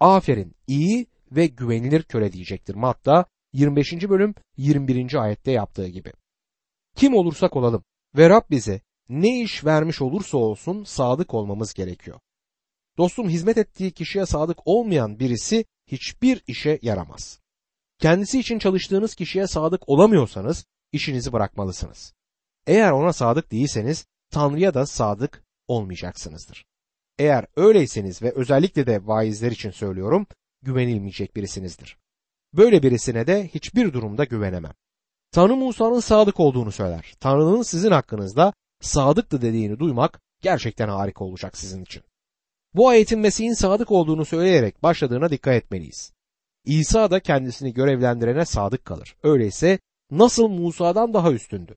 Aferin 0.00 0.54
iyi 0.66 1.06
ve 1.32 1.46
güvenilir 1.46 2.02
köle 2.02 2.32
diyecektir. 2.32 2.74
Matta 2.74 3.24
25. 3.52 3.92
bölüm 3.92 4.34
21. 4.56 5.22
ayette 5.22 5.50
yaptığı 5.50 5.88
gibi. 5.88 6.12
Kim 6.96 7.14
olursak 7.14 7.56
olalım 7.56 7.84
ve 8.16 8.30
Rab 8.30 8.50
bize 8.50 8.80
ne 9.08 9.40
iş 9.40 9.64
vermiş 9.64 10.02
olursa 10.02 10.38
olsun 10.38 10.84
sadık 10.84 11.34
olmamız 11.34 11.74
gerekiyor. 11.74 12.20
Dostum 12.98 13.28
hizmet 13.28 13.58
ettiği 13.58 13.90
kişiye 13.90 14.26
sadık 14.26 14.58
olmayan 14.64 15.18
birisi 15.18 15.64
hiçbir 15.86 16.42
işe 16.46 16.78
yaramaz. 16.82 17.40
Kendisi 17.98 18.40
için 18.40 18.58
çalıştığınız 18.58 19.14
kişiye 19.14 19.46
sadık 19.46 19.88
olamıyorsanız 19.88 20.66
işinizi 20.92 21.32
bırakmalısınız. 21.32 22.12
Eğer 22.66 22.92
ona 22.92 23.12
sadık 23.12 23.52
değilseniz 23.52 24.06
Tanrı'ya 24.30 24.74
da 24.74 24.86
sadık 24.86 25.44
olmayacaksınızdır. 25.68 26.66
Eğer 27.18 27.46
öyleyseniz 27.56 28.22
ve 28.22 28.32
özellikle 28.34 28.86
de 28.86 29.06
vaizler 29.06 29.50
için 29.50 29.70
söylüyorum, 29.70 30.26
güvenilmeyecek 30.62 31.36
birisinizdir. 31.36 31.98
Böyle 32.52 32.82
birisine 32.82 33.26
de 33.26 33.48
hiçbir 33.48 33.92
durumda 33.92 34.24
güvenemem. 34.24 34.72
Tanrı 35.32 35.56
Musa'nın 35.56 36.00
sadık 36.00 36.40
olduğunu 36.40 36.72
söyler. 36.72 37.14
Tanrı'nın 37.20 37.62
sizin 37.62 37.90
hakkınızda 37.90 38.52
sadıktı 38.80 39.42
dediğini 39.42 39.78
duymak 39.78 40.20
gerçekten 40.40 40.88
harika 40.88 41.24
olacak 41.24 41.58
sizin 41.58 41.82
için. 41.82 42.02
Bu 42.74 42.88
ayetin 42.88 43.18
Mesih'in 43.18 43.54
sadık 43.54 43.90
olduğunu 43.90 44.24
söyleyerek 44.24 44.82
başladığına 44.82 45.30
dikkat 45.30 45.54
etmeliyiz. 45.54 46.12
İsa 46.64 47.10
da 47.10 47.20
kendisini 47.20 47.74
görevlendirene 47.74 48.44
sadık 48.44 48.84
kalır. 48.84 49.16
Öyleyse 49.22 49.78
nasıl 50.10 50.48
Musa'dan 50.48 51.14
daha 51.14 51.32
üstündü? 51.32 51.76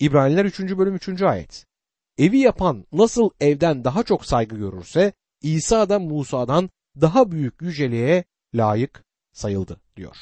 İbraniler 0.00 0.44
3. 0.44 0.60
bölüm 0.60 0.94
3. 0.94 1.22
ayet. 1.22 1.66
Evi 2.18 2.38
yapan 2.38 2.86
nasıl 2.92 3.30
evden 3.40 3.84
daha 3.84 4.02
çok 4.02 4.26
saygı 4.26 4.56
görürse 4.56 5.12
İsa 5.42 5.88
da 5.88 5.98
Musa'dan 5.98 6.70
daha 7.00 7.30
büyük 7.30 7.62
yüceliğe 7.62 8.24
layık 8.54 9.04
sayıldı 9.32 9.80
diyor. 9.96 10.16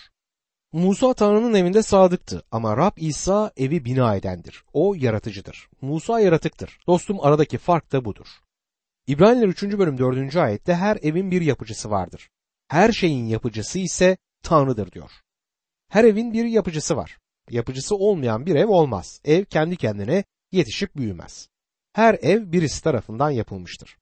Musa 0.72 1.14
Tanrı'nın 1.14 1.54
evinde 1.54 1.82
sadıktı 1.82 2.42
ama 2.50 2.76
Rab 2.76 2.96
İsa 2.96 3.52
evi 3.56 3.84
bina 3.84 4.16
edendir. 4.16 4.64
O 4.72 4.94
yaratıcıdır. 4.94 5.68
Musa 5.80 6.20
yaratıktır. 6.20 6.78
Dostum 6.86 7.20
aradaki 7.20 7.58
fark 7.58 7.92
da 7.92 8.04
budur. 8.04 8.26
İbraniler 9.06 9.48
3. 9.48 9.62
bölüm 9.62 9.98
4. 9.98 10.36
ayette 10.36 10.74
her 10.74 10.98
evin 11.02 11.30
bir 11.30 11.40
yapıcısı 11.40 11.90
vardır. 11.90 12.30
Her 12.68 12.92
şeyin 12.92 13.26
yapıcısı 13.26 13.78
ise 13.78 14.16
Tanrı'dır 14.42 14.92
diyor. 14.92 15.10
Her 15.88 16.04
evin 16.04 16.32
bir 16.32 16.44
yapıcısı 16.44 16.96
var. 16.96 17.18
Yapıcısı 17.50 17.96
olmayan 17.96 18.46
bir 18.46 18.54
ev 18.54 18.68
olmaz. 18.68 19.20
Ev 19.24 19.44
kendi 19.44 19.76
kendine 19.76 20.24
yetişip 20.52 20.96
büyümez. 20.96 21.48
Her 21.92 22.14
ev 22.14 22.52
birisi 22.52 22.82
tarafından 22.82 23.30
yapılmıştır. 23.30 23.96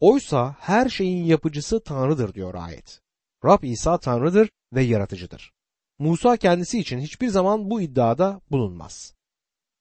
Oysa 0.00 0.56
her 0.60 0.88
şeyin 0.88 1.24
yapıcısı 1.24 1.82
Tanrı'dır 1.84 2.34
diyor 2.34 2.54
ayet. 2.54 3.00
Rab 3.44 3.62
İsa 3.62 3.98
Tanrı'dır 3.98 4.50
ve 4.72 4.82
yaratıcıdır. 4.82 5.52
Musa 6.00 6.36
kendisi 6.36 6.78
için 6.78 6.98
hiçbir 6.98 7.28
zaman 7.28 7.70
bu 7.70 7.80
iddiada 7.80 8.40
bulunmaz. 8.50 9.14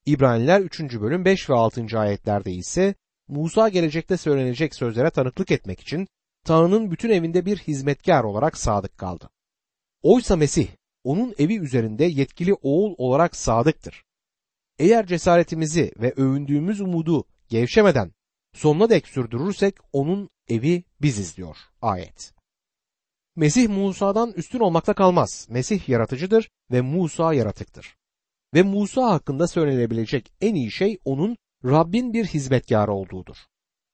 İbraniler 0.05 0.61
3. 0.61 0.79
bölüm 0.79 1.25
5 1.25 1.49
ve 1.49 1.53
6. 1.53 1.99
ayetlerde 1.99 2.51
ise 2.51 2.95
Musa 3.27 3.69
gelecekte 3.69 4.17
söylenecek 4.17 4.75
sözlere 4.75 5.09
tanıklık 5.09 5.51
etmek 5.51 5.79
için 5.79 6.07
Tanrı'nın 6.45 6.91
bütün 6.91 7.09
evinde 7.09 7.45
bir 7.45 7.57
hizmetkar 7.57 8.23
olarak 8.23 8.57
sadık 8.57 8.97
kaldı. 8.97 9.29
Oysa 10.01 10.35
Mesih 10.35 10.67
onun 11.03 11.35
evi 11.38 11.59
üzerinde 11.59 12.05
yetkili 12.05 12.53
oğul 12.53 12.95
olarak 12.97 13.35
sadıktır. 13.35 14.03
Eğer 14.79 15.05
cesaretimizi 15.05 15.91
ve 15.97 16.11
övündüğümüz 16.11 16.81
umudu 16.81 17.25
gevşemeden 17.49 18.11
sonuna 18.53 18.89
dek 18.89 19.07
sürdürürsek 19.07 19.75
onun 19.93 20.29
evi 20.47 20.83
biziz 21.01 21.38
diyor 21.38 21.57
ayet. 21.81 22.38
Mesih 23.39 23.69
Musa'dan 23.69 24.31
üstün 24.31 24.60
olmakta 24.60 24.93
kalmaz. 24.93 25.48
Mesih 25.50 25.89
yaratıcıdır 25.89 26.50
ve 26.72 26.81
Musa 26.81 27.34
yaratıktır. 27.34 27.96
Ve 28.53 28.63
Musa 28.63 29.10
hakkında 29.10 29.48
söylenebilecek 29.48 30.34
en 30.41 30.55
iyi 30.55 30.72
şey 30.72 31.00
onun 31.05 31.38
Rabbin 31.65 32.13
bir 32.13 32.25
hizmetkarı 32.25 32.93
olduğudur. 32.93 33.38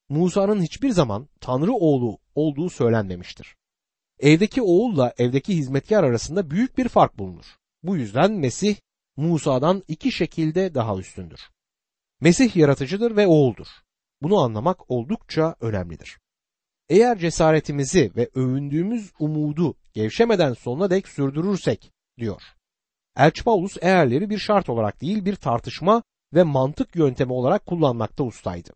Musa'nın 0.09 0.61
hiçbir 0.61 0.89
zaman 0.89 1.29
Tanrı 1.41 1.73
oğlu 1.73 2.17
olduğu 2.35 2.69
söylenmemiştir. 2.69 3.55
Evdeki 4.19 4.61
oğulla 4.61 5.13
evdeki 5.17 5.57
hizmetkar 5.57 6.03
arasında 6.03 6.51
büyük 6.51 6.77
bir 6.77 6.87
fark 6.87 7.17
bulunur. 7.17 7.45
Bu 7.83 7.97
yüzden 7.97 8.31
Mesih 8.31 8.75
Musa'dan 9.17 9.83
iki 9.87 10.11
şekilde 10.11 10.75
daha 10.75 10.97
üstündür. 10.97 11.39
Mesih 12.21 12.55
yaratıcıdır 12.55 13.15
ve 13.15 13.27
oğuldur. 13.27 13.67
Bunu 14.21 14.39
anlamak 14.39 14.91
oldukça 14.91 15.55
önemlidir. 15.59 16.17
Eğer 16.89 17.17
cesaretimizi 17.17 18.11
ve 18.15 18.29
övündüğümüz 18.35 19.11
umudu 19.19 19.75
gevşemeden 19.93 20.53
sonuna 20.53 20.89
dek 20.89 21.07
sürdürürsek 21.07 21.91
diyor. 22.17 22.41
Elçi 23.17 23.43
Paulus 23.43 23.77
eğerleri 23.81 24.29
bir 24.29 24.37
şart 24.37 24.69
olarak 24.69 25.01
değil 25.01 25.25
bir 25.25 25.35
tartışma 25.35 26.03
ve 26.33 26.43
mantık 26.43 26.95
yöntemi 26.95 27.33
olarak 27.33 27.65
kullanmakta 27.65 28.23
ustaydı. 28.23 28.69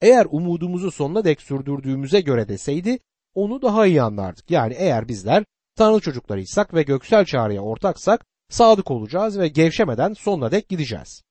Eğer 0.00 0.26
umudumuzu 0.30 0.90
sonuna 0.90 1.24
dek 1.24 1.42
sürdürdüğümüze 1.42 2.20
göre 2.20 2.48
deseydi 2.48 2.98
onu 3.34 3.62
daha 3.62 3.86
iyi 3.86 4.02
anlardık. 4.02 4.50
Yani 4.50 4.74
eğer 4.74 5.08
bizler 5.08 5.44
Tanrı 5.76 6.00
çocuklarıysak 6.00 6.74
ve 6.74 6.82
göksel 6.82 7.24
çağrıya 7.24 7.60
ortaksak 7.60 8.24
sadık 8.50 8.90
olacağız 8.90 9.38
ve 9.38 9.48
gevşemeden 9.48 10.12
sonuna 10.12 10.50
dek 10.50 10.68
gideceğiz. 10.68 11.22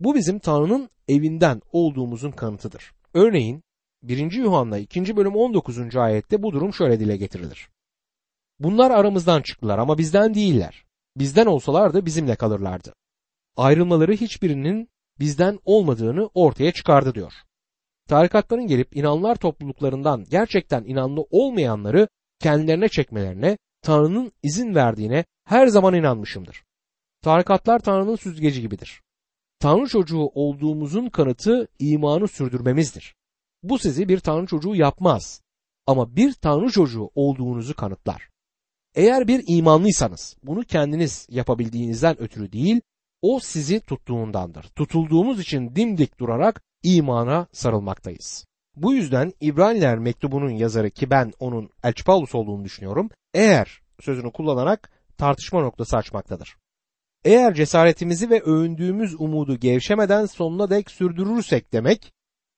Bu 0.00 0.14
bizim 0.14 0.38
Tanrı'nın 0.38 0.90
evinden 1.08 1.62
olduğumuzun 1.72 2.30
kanıtıdır. 2.30 2.92
Örneğin 3.14 3.62
1. 4.08 4.32
Yuhanna 4.32 4.78
2. 4.78 5.16
bölüm 5.16 5.36
19. 5.36 5.96
ayette 5.96 6.42
bu 6.42 6.52
durum 6.52 6.74
şöyle 6.74 7.00
dile 7.00 7.16
getirilir. 7.16 7.68
Bunlar 8.60 8.90
aramızdan 8.90 9.42
çıktılar 9.42 9.78
ama 9.78 9.98
bizden 9.98 10.34
değiller. 10.34 10.84
Bizden 11.16 11.46
olsalardı 11.46 12.06
bizimle 12.06 12.36
kalırlardı. 12.36 12.94
Ayrılmaları 13.56 14.12
hiçbirinin 14.12 14.88
bizden 15.20 15.58
olmadığını 15.64 16.30
ortaya 16.34 16.72
çıkardı 16.72 17.14
diyor. 17.14 17.32
Tarikatların 18.08 18.66
gelip 18.66 18.96
inanlar 18.96 19.36
topluluklarından 19.36 20.24
gerçekten 20.30 20.84
inanlı 20.84 21.20
olmayanları 21.30 22.08
kendilerine 22.40 22.88
çekmelerine 22.88 23.58
Tanrı'nın 23.82 24.32
izin 24.42 24.74
verdiğine 24.74 25.24
her 25.44 25.66
zaman 25.66 25.94
inanmışımdır. 25.94 26.64
Tarikatlar 27.22 27.78
Tanrı'nın 27.78 28.16
süzgeci 28.16 28.60
gibidir. 28.60 29.02
Tanrı 29.58 29.88
çocuğu 29.88 30.30
olduğumuzun 30.34 31.08
kanıtı 31.08 31.68
imanı 31.78 32.28
sürdürmemizdir. 32.28 33.14
Bu 33.64 33.78
sizi 33.78 34.08
bir 34.08 34.20
Tanrı 34.20 34.46
çocuğu 34.46 34.74
yapmaz 34.74 35.40
ama 35.86 36.16
bir 36.16 36.32
Tanrı 36.32 36.70
çocuğu 36.70 37.10
olduğunuzu 37.14 37.74
kanıtlar. 37.74 38.28
Eğer 38.94 39.28
bir 39.28 39.44
imanlıysanız 39.46 40.36
bunu 40.42 40.64
kendiniz 40.64 41.26
yapabildiğinizden 41.30 42.20
ötürü 42.20 42.52
değil, 42.52 42.80
o 43.22 43.40
sizi 43.40 43.80
tuttuğundandır. 43.80 44.62
Tutulduğumuz 44.62 45.40
için 45.40 45.76
dimdik 45.76 46.18
durarak 46.18 46.62
imana 46.82 47.46
sarılmaktayız. 47.52 48.44
Bu 48.76 48.94
yüzden 48.94 49.32
İbraniler 49.40 49.98
mektubunun 49.98 50.50
yazarı 50.50 50.90
ki 50.90 51.10
ben 51.10 51.32
onun 51.40 51.70
Elçi 51.84 52.04
Paulus 52.04 52.34
olduğunu 52.34 52.64
düşünüyorum. 52.64 53.10
Eğer 53.34 53.80
sözünü 54.00 54.32
kullanarak 54.32 54.90
tartışma 55.18 55.60
noktası 55.60 55.96
açmaktadır. 55.96 56.56
Eğer 57.24 57.54
cesaretimizi 57.54 58.30
ve 58.30 58.40
övündüğümüz 58.40 59.20
umudu 59.20 59.56
gevşemeden 59.56 60.26
sonuna 60.26 60.70
dek 60.70 60.90
sürdürürsek 60.90 61.72
demek, 61.72 62.12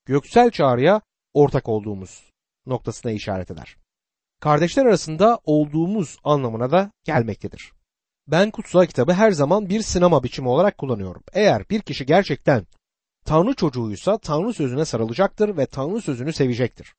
göksel 0.07 0.51
çağrıya 0.51 1.01
ortak 1.35 1.69
olduğumuz 1.69 2.33
noktasına 2.67 3.13
işaret 3.13 3.51
eder. 3.51 3.77
Kardeşler 4.41 4.87
arasında 4.87 5.39
olduğumuz 5.45 6.19
anlamına 6.25 6.71
da 6.71 6.91
gelmektedir. 7.05 7.73
Ben 8.27 8.51
kutsal 8.51 8.87
kitabı 8.87 9.13
her 9.13 9.31
zaman 9.31 9.69
bir 9.69 9.83
sinema 9.83 10.23
biçimi 10.23 10.49
olarak 10.49 10.79
kullanıyorum. 10.79 11.23
Eğer 11.33 11.71
bir 11.71 11.81
kişi 11.81 12.07
gerçekten 12.07 12.67
Tanrı 13.25 13.55
çocuğuysa 13.55 14.19
Tanrı 14.19 14.53
sözüne 14.53 14.85
sarılacaktır 14.85 15.57
ve 15.57 15.67
Tanrı 15.67 16.01
sözünü 16.01 16.33
sevecektir. 16.33 16.95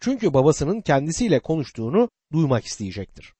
Çünkü 0.00 0.34
babasının 0.34 0.80
kendisiyle 0.80 1.40
konuştuğunu 1.40 2.08
duymak 2.32 2.64
isteyecektir. 2.64 3.34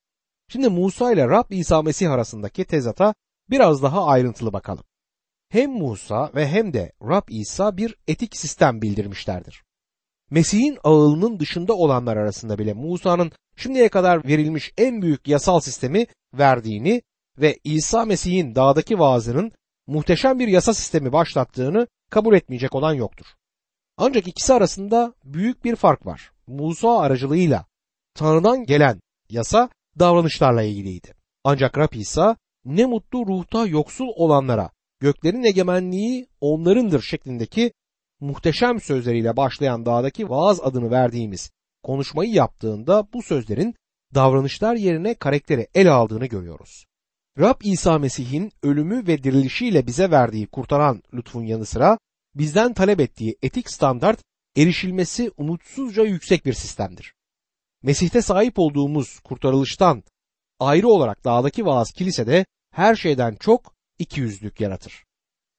Şimdi 0.49 0.69
Musa 0.69 1.13
ile 1.13 1.29
Rab 1.29 1.51
İsa 1.51 1.83
Mesih 1.83 2.11
arasındaki 2.11 2.65
tezata 2.65 3.15
biraz 3.51 3.83
daha 3.83 4.07
ayrıntılı 4.07 4.53
bakalım. 4.53 4.85
Hem 5.55 5.71
Musa 5.71 6.31
ve 6.35 6.49
hem 6.49 6.73
de 6.73 6.93
Rab 7.03 7.29
İsa 7.29 7.77
bir 7.77 7.95
etik 8.09 8.37
sistem 8.37 8.83
bildirmişlerdir. 8.83 9.65
Mesih'in 10.31 10.79
ağılının 10.85 11.41
dışında 11.41 11.75
olanlar 11.75 12.17
arasında 12.17 12.59
bile 12.59 12.73
Musa'nın 12.73 13.33
şimdiye 13.57 13.89
kadar 13.89 14.25
verilmiş 14.25 14.73
en 14.79 15.03
büyük 15.03 15.29
yasal 15.29 15.61
sistemi 15.61 16.07
verdiğini 16.39 17.03
ve 17.39 17.59
İsa 17.65 18.05
Mesih'in 18.05 18.55
dağdaki 18.55 18.99
vaazının 18.99 19.53
muhteşem 19.87 20.39
bir 20.39 20.49
yasa 20.49 20.75
sistemi 20.75 21.13
başlattığını 21.13 21.87
kabul 22.11 22.35
etmeyecek 22.35 22.75
olan 22.75 22.95
yoktur. 22.95 23.27
Ancak 23.97 24.29
ikisi 24.29 24.55
arasında 24.55 25.15
büyük 25.25 25.65
bir 25.65 25.77
fark 25.77 26.07
var. 26.07 26.33
Musa 26.47 26.99
aracılığıyla 26.99 27.67
Tanrı'dan 28.15 28.65
gelen 28.65 29.01
yasa 29.31 29.69
davranışlarla 29.99 30.63
ilgiliydi. 30.63 31.15
Ancak 31.45 31.79
Rab 31.79 31.93
İsa 31.93 32.37
ne 32.65 32.87
mutlu 32.87 33.27
ruhta 33.27 33.67
yoksul 33.67 34.09
olanlara 34.17 34.71
göklerin 35.01 35.43
egemenliği 35.43 36.27
onlarındır 36.41 37.03
şeklindeki 37.03 37.73
muhteşem 38.21 38.81
sözleriyle 38.81 39.37
başlayan 39.37 39.87
dağdaki 39.87 40.31
vaaz 40.31 40.61
adını 40.61 40.91
verdiğimiz 40.91 41.51
konuşmayı 41.83 42.31
yaptığında 42.31 43.09
bu 43.13 43.23
sözlerin 43.23 43.75
davranışlar 44.15 44.75
yerine 44.75 45.15
karakteri 45.15 45.67
ele 45.75 45.91
aldığını 45.91 46.27
görüyoruz. 46.27 46.85
Rab 47.39 47.61
İsa 47.63 47.99
Mesih'in 47.99 48.53
ölümü 48.63 49.07
ve 49.07 49.23
dirilişiyle 49.23 49.87
bize 49.87 50.11
verdiği 50.11 50.47
kurtaran 50.47 51.03
lütfun 51.15 51.43
yanı 51.43 51.67
sıra 51.67 51.99
bizden 52.35 52.75
talep 52.75 53.01
ettiği 53.01 53.37
etik 53.43 53.71
standart 53.71 54.23
erişilmesi 54.57 55.31
umutsuzca 55.37 56.03
yüksek 56.03 56.47
bir 56.47 56.53
sistemdir. 56.53 57.15
Mesih'te 57.83 58.23
sahip 58.23 58.59
olduğumuz 58.59 59.19
kurtarılıştan 59.21 60.03
ayrı 60.61 60.89
olarak 60.89 61.25
dağdaki 61.25 61.67
vaaz 61.67 61.93
kilisede 61.93 62.47
her 62.71 62.97
şeyden 62.97 63.37
çok 63.41 63.74
iki 63.99 64.21
yüzlük 64.21 64.61
yaratır. 64.61 65.05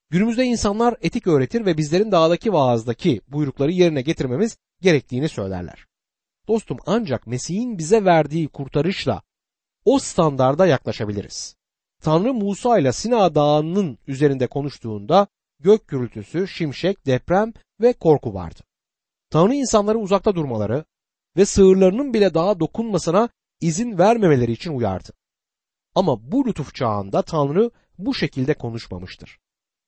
Günümüzde 0.10 0.44
insanlar 0.44 0.96
etik 1.01 1.27
öğretir 1.27 1.65
ve 1.65 1.77
bizlerin 1.77 2.12
dağdaki 2.12 2.54
vaazdaki 2.54 3.22
buyrukları 3.27 3.72
yerine 3.72 4.01
getirmemiz 4.01 4.58
gerektiğini 4.82 5.30
söylerler. 5.30 5.86
Dostum 6.48 6.77
ancak 6.86 7.27
Mesih'in 7.27 7.77
bize 7.77 8.06
verdiği 8.06 8.48
kurtarışla 8.48 9.22
o 9.86 10.00
standarda 10.00 10.68
yaklaşabiliriz. 10.68 11.56
Tanrı 12.01 12.34
Musa 12.34 12.80
ile 12.80 12.92
Sina 12.92 13.36
Dağı'nın 13.36 13.98
üzerinde 14.08 14.48
konuştuğunda 14.48 15.27
gök 15.60 15.88
gürültüsü, 15.88 16.48
şimşek, 16.48 17.06
deprem 17.06 17.54
ve 17.82 17.94
korku 17.94 18.34
vardı. 18.34 18.60
Tanrı 19.30 19.56
insanları 19.56 19.98
uzakta 19.98 20.36
durmaları 20.36 20.86
ve 21.38 21.46
sığırlarının 21.46 22.13
bile 22.13 22.34
dağa 22.34 22.60
dokunmasına 22.60 23.30
izin 23.62 23.98
vermemeleri 23.98 24.51
için 24.51 24.77
uyardı. 24.77 25.10
Ama 25.96 26.32
bu 26.32 26.48
lütuf 26.48 26.75
çağında 26.75 27.22
Tanrı 27.22 27.72
bu 27.98 28.14
şekilde 28.14 28.54
konuşmamıştır. 28.54 29.40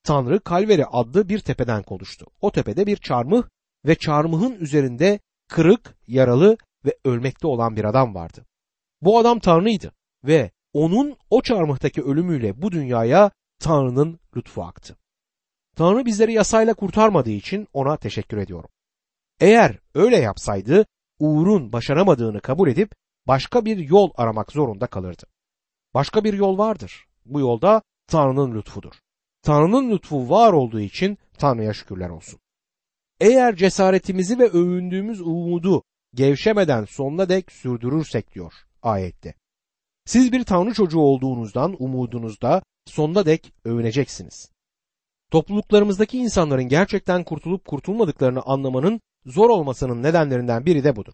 Tanrı 0.03 0.39
Kalveri 0.39 0.85
adlı 0.85 1.29
bir 1.29 1.39
tepeden 1.39 1.83
konuştu. 1.83 2.25
O 2.41 2.51
tepede 2.51 2.87
bir 2.87 2.97
çarmıh 2.97 3.43
ve 3.85 3.95
çarmıhın 3.95 4.55
üzerinde 4.55 5.19
kırık, 5.47 5.97
yaralı 6.07 6.57
ve 6.85 6.97
ölmekte 7.05 7.47
olan 7.47 7.75
bir 7.75 7.83
adam 7.83 8.15
vardı. 8.15 8.45
Bu 9.01 9.19
adam 9.19 9.39
Tanrı'ydı 9.39 9.91
ve 10.23 10.51
onun 10.73 11.17
o 11.29 11.41
çarmıhtaki 11.41 12.03
ölümüyle 12.03 12.61
bu 12.61 12.71
dünyaya 12.71 13.31
Tanrı'nın 13.59 14.19
lütfu 14.35 14.63
aktı. 14.63 14.97
Tanrı 15.75 16.05
bizleri 16.05 16.33
yasayla 16.33 16.73
kurtarmadığı 16.73 17.29
için 17.29 17.67
ona 17.73 17.97
teşekkür 17.97 18.37
ediyorum. 18.37 18.69
Eğer 19.39 19.79
öyle 19.95 20.17
yapsaydı 20.17 20.85
Uğur'un 21.19 21.73
başaramadığını 21.73 22.41
kabul 22.41 22.67
edip 22.67 22.91
başka 23.27 23.65
bir 23.65 23.77
yol 23.77 24.11
aramak 24.15 24.51
zorunda 24.51 24.87
kalırdı. 24.87 25.23
Başka 25.93 26.23
bir 26.23 26.33
yol 26.33 26.57
vardır. 26.57 27.05
Bu 27.25 27.39
yolda 27.39 27.81
Tanrı'nın 28.07 28.55
lütfudur. 28.55 28.93
Tanrı'nın 29.41 29.91
lütfu 29.91 30.29
var 30.29 30.53
olduğu 30.53 30.79
için 30.79 31.17
Tanrı'ya 31.37 31.73
şükürler 31.73 32.09
olsun. 32.09 32.39
Eğer 33.19 33.55
cesaretimizi 33.55 34.39
ve 34.39 34.49
övündüğümüz 34.49 35.21
umudu 35.21 35.83
gevşemeden 36.13 36.85
sonuna 36.85 37.29
dek 37.29 37.51
sürdürürsek 37.51 38.35
diyor 38.35 38.53
ayette. 38.81 39.33
Siz 40.05 40.31
bir 40.31 40.43
Tanrı 40.43 40.73
çocuğu 40.73 40.99
olduğunuzdan 40.99 41.75
umudunuzda 41.79 42.61
sonuna 42.85 43.25
dek 43.25 43.53
övüneceksiniz. 43.65 44.51
Topluluklarımızdaki 45.31 46.17
insanların 46.17 46.67
gerçekten 46.67 47.23
kurtulup 47.23 47.65
kurtulmadıklarını 47.65 48.41
anlamanın 48.41 49.01
zor 49.25 49.49
olmasının 49.49 50.03
nedenlerinden 50.03 50.65
biri 50.65 50.83
de 50.83 50.95
budur. 50.95 51.13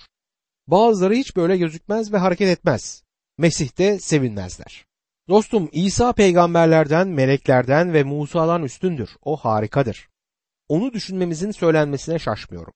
Bazıları 0.67 1.13
hiç 1.13 1.35
böyle 1.35 1.57
gözükmez 1.57 2.13
ve 2.13 2.17
hareket 2.17 2.47
etmez. 2.47 3.03
Mesih'te 3.37 3.99
sevinmezler. 3.99 4.85
Dostum 5.29 5.69
İsa 5.71 6.13
peygamberlerden, 6.13 7.07
meleklerden 7.07 7.93
ve 7.93 8.03
Musa'dan 8.03 8.63
üstündür. 8.63 9.09
O 9.21 9.37
harikadır. 9.37 10.09
Onu 10.67 10.93
düşünmemizin 10.93 11.51
söylenmesine 11.51 12.19
şaşmıyorum. 12.19 12.73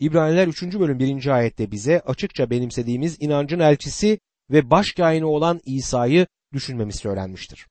İbraniler 0.00 0.48
3. 0.48 0.62
bölüm 0.62 0.98
1. 0.98 1.26
ayette 1.26 1.70
bize 1.70 2.00
açıkça 2.00 2.50
benimsediğimiz 2.50 3.16
inancın 3.20 3.58
elçisi 3.58 4.20
ve 4.50 4.70
baş 4.70 4.94
olan 5.00 5.60
İsa'yı 5.64 6.26
düşünmemiz 6.52 6.96
söylenmiştir. 6.96 7.66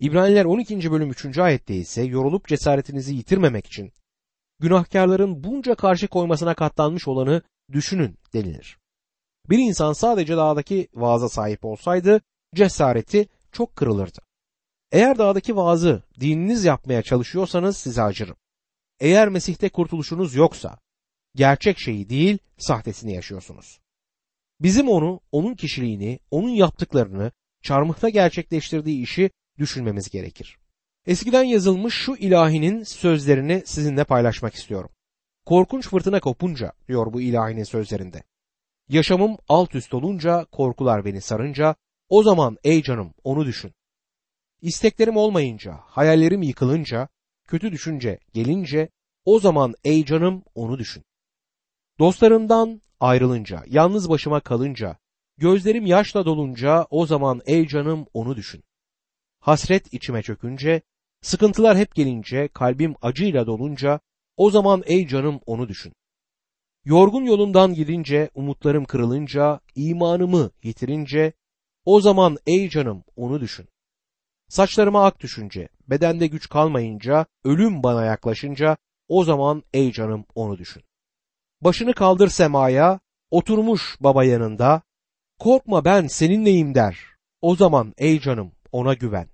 İbraniler 0.00 0.44
12. 0.44 0.90
bölüm 0.90 1.10
3. 1.10 1.38
ayette 1.38 1.74
ise 1.74 2.02
yorulup 2.02 2.48
cesaretinizi 2.48 3.14
yitirmemek 3.14 3.66
için 3.66 3.92
günahkarların 4.60 5.44
bunca 5.44 5.74
karşı 5.74 6.08
koymasına 6.08 6.54
katlanmış 6.54 7.08
olanı 7.08 7.42
düşünün 7.72 8.18
denilir. 8.32 8.78
Bir 9.50 9.58
insan 9.58 9.92
sadece 9.92 10.36
dağdaki 10.36 10.88
vaaza 10.94 11.28
sahip 11.28 11.64
olsaydı 11.64 12.20
cesareti 12.54 13.28
çok 13.56 13.76
kırılırdı. 13.76 14.18
Eğer 14.92 15.18
dağdaki 15.18 15.56
vaazı 15.56 16.02
dininiz 16.20 16.64
yapmaya 16.64 17.02
çalışıyorsanız 17.02 17.76
size 17.76 18.02
acırım. 18.02 18.36
Eğer 19.00 19.28
Mesih'te 19.28 19.68
kurtuluşunuz 19.68 20.34
yoksa 20.34 20.78
gerçek 21.34 21.78
şeyi 21.78 22.08
değil 22.08 22.38
sahtesini 22.58 23.14
yaşıyorsunuz. 23.14 23.80
Bizim 24.60 24.88
onu, 24.88 25.20
onun 25.32 25.54
kişiliğini, 25.54 26.18
onun 26.30 26.48
yaptıklarını, 26.48 27.32
çarmıhta 27.62 28.08
gerçekleştirdiği 28.08 29.02
işi 29.02 29.30
düşünmemiz 29.58 30.10
gerekir. 30.10 30.58
Eskiden 31.06 31.44
yazılmış 31.44 31.94
şu 31.94 32.14
ilahinin 32.14 32.82
sözlerini 32.82 33.62
sizinle 33.66 34.04
paylaşmak 34.04 34.54
istiyorum. 34.54 34.90
Korkunç 35.46 35.88
fırtına 35.88 36.20
kopunca 36.20 36.72
diyor 36.88 37.12
bu 37.12 37.20
ilahinin 37.20 37.64
sözlerinde. 37.64 38.22
Yaşamım 38.88 39.36
alt 39.48 39.74
üst 39.74 39.94
olunca, 39.94 40.44
korkular 40.44 41.04
beni 41.04 41.20
sarınca, 41.20 41.74
o 42.08 42.22
zaman 42.22 42.56
ey 42.64 42.82
canım 42.82 43.14
onu 43.24 43.46
düşün. 43.46 43.72
İsteklerim 44.62 45.16
olmayınca, 45.16 45.74
hayallerim 45.82 46.42
yıkılınca, 46.42 47.08
kötü 47.46 47.72
düşünce 47.72 48.18
gelince, 48.34 48.88
o 49.24 49.40
zaman 49.40 49.74
ey 49.84 50.04
canım 50.04 50.44
onu 50.54 50.78
düşün. 50.78 51.04
Dostlarımdan 51.98 52.82
ayrılınca, 53.00 53.64
yalnız 53.66 54.08
başıma 54.08 54.40
kalınca, 54.40 54.96
gözlerim 55.38 55.86
yaşla 55.86 56.24
dolunca, 56.24 56.86
o 56.90 57.06
zaman 57.06 57.40
ey 57.46 57.66
canım 57.66 58.06
onu 58.14 58.36
düşün. 58.36 58.64
Hasret 59.40 59.94
içime 59.94 60.22
çökünce, 60.22 60.82
sıkıntılar 61.22 61.76
hep 61.76 61.94
gelince, 61.94 62.48
kalbim 62.48 62.94
acıyla 63.02 63.46
dolunca, 63.46 64.00
o 64.36 64.50
zaman 64.50 64.82
ey 64.86 65.08
canım 65.08 65.40
onu 65.46 65.68
düşün. 65.68 65.92
Yorgun 66.84 67.24
yolumdan 67.24 67.74
gidince, 67.74 68.30
umutlarım 68.34 68.84
kırılınca, 68.84 69.60
imanımı 69.74 70.50
yitirince, 70.62 71.32
o 71.86 72.00
zaman 72.00 72.38
ey 72.46 72.68
canım 72.68 73.04
onu 73.16 73.40
düşün. 73.40 73.68
Saçlarıma 74.48 75.04
ak 75.04 75.20
düşünce, 75.20 75.68
bedende 75.88 76.26
güç 76.26 76.48
kalmayınca, 76.48 77.26
ölüm 77.44 77.82
bana 77.82 78.04
yaklaşınca, 78.04 78.76
o 79.08 79.24
zaman 79.24 79.62
ey 79.74 79.92
canım 79.92 80.24
onu 80.34 80.58
düşün. 80.58 80.82
Başını 81.60 81.94
kaldır 81.94 82.28
semaya, 82.28 83.00
oturmuş 83.30 83.96
baba 84.00 84.24
yanında, 84.24 84.82
korkma 85.38 85.84
ben 85.84 86.06
seninleyim 86.06 86.74
der. 86.74 86.98
O 87.40 87.56
zaman 87.56 87.94
ey 87.98 88.20
canım 88.20 88.52
ona 88.72 88.94
güven. 88.94 89.28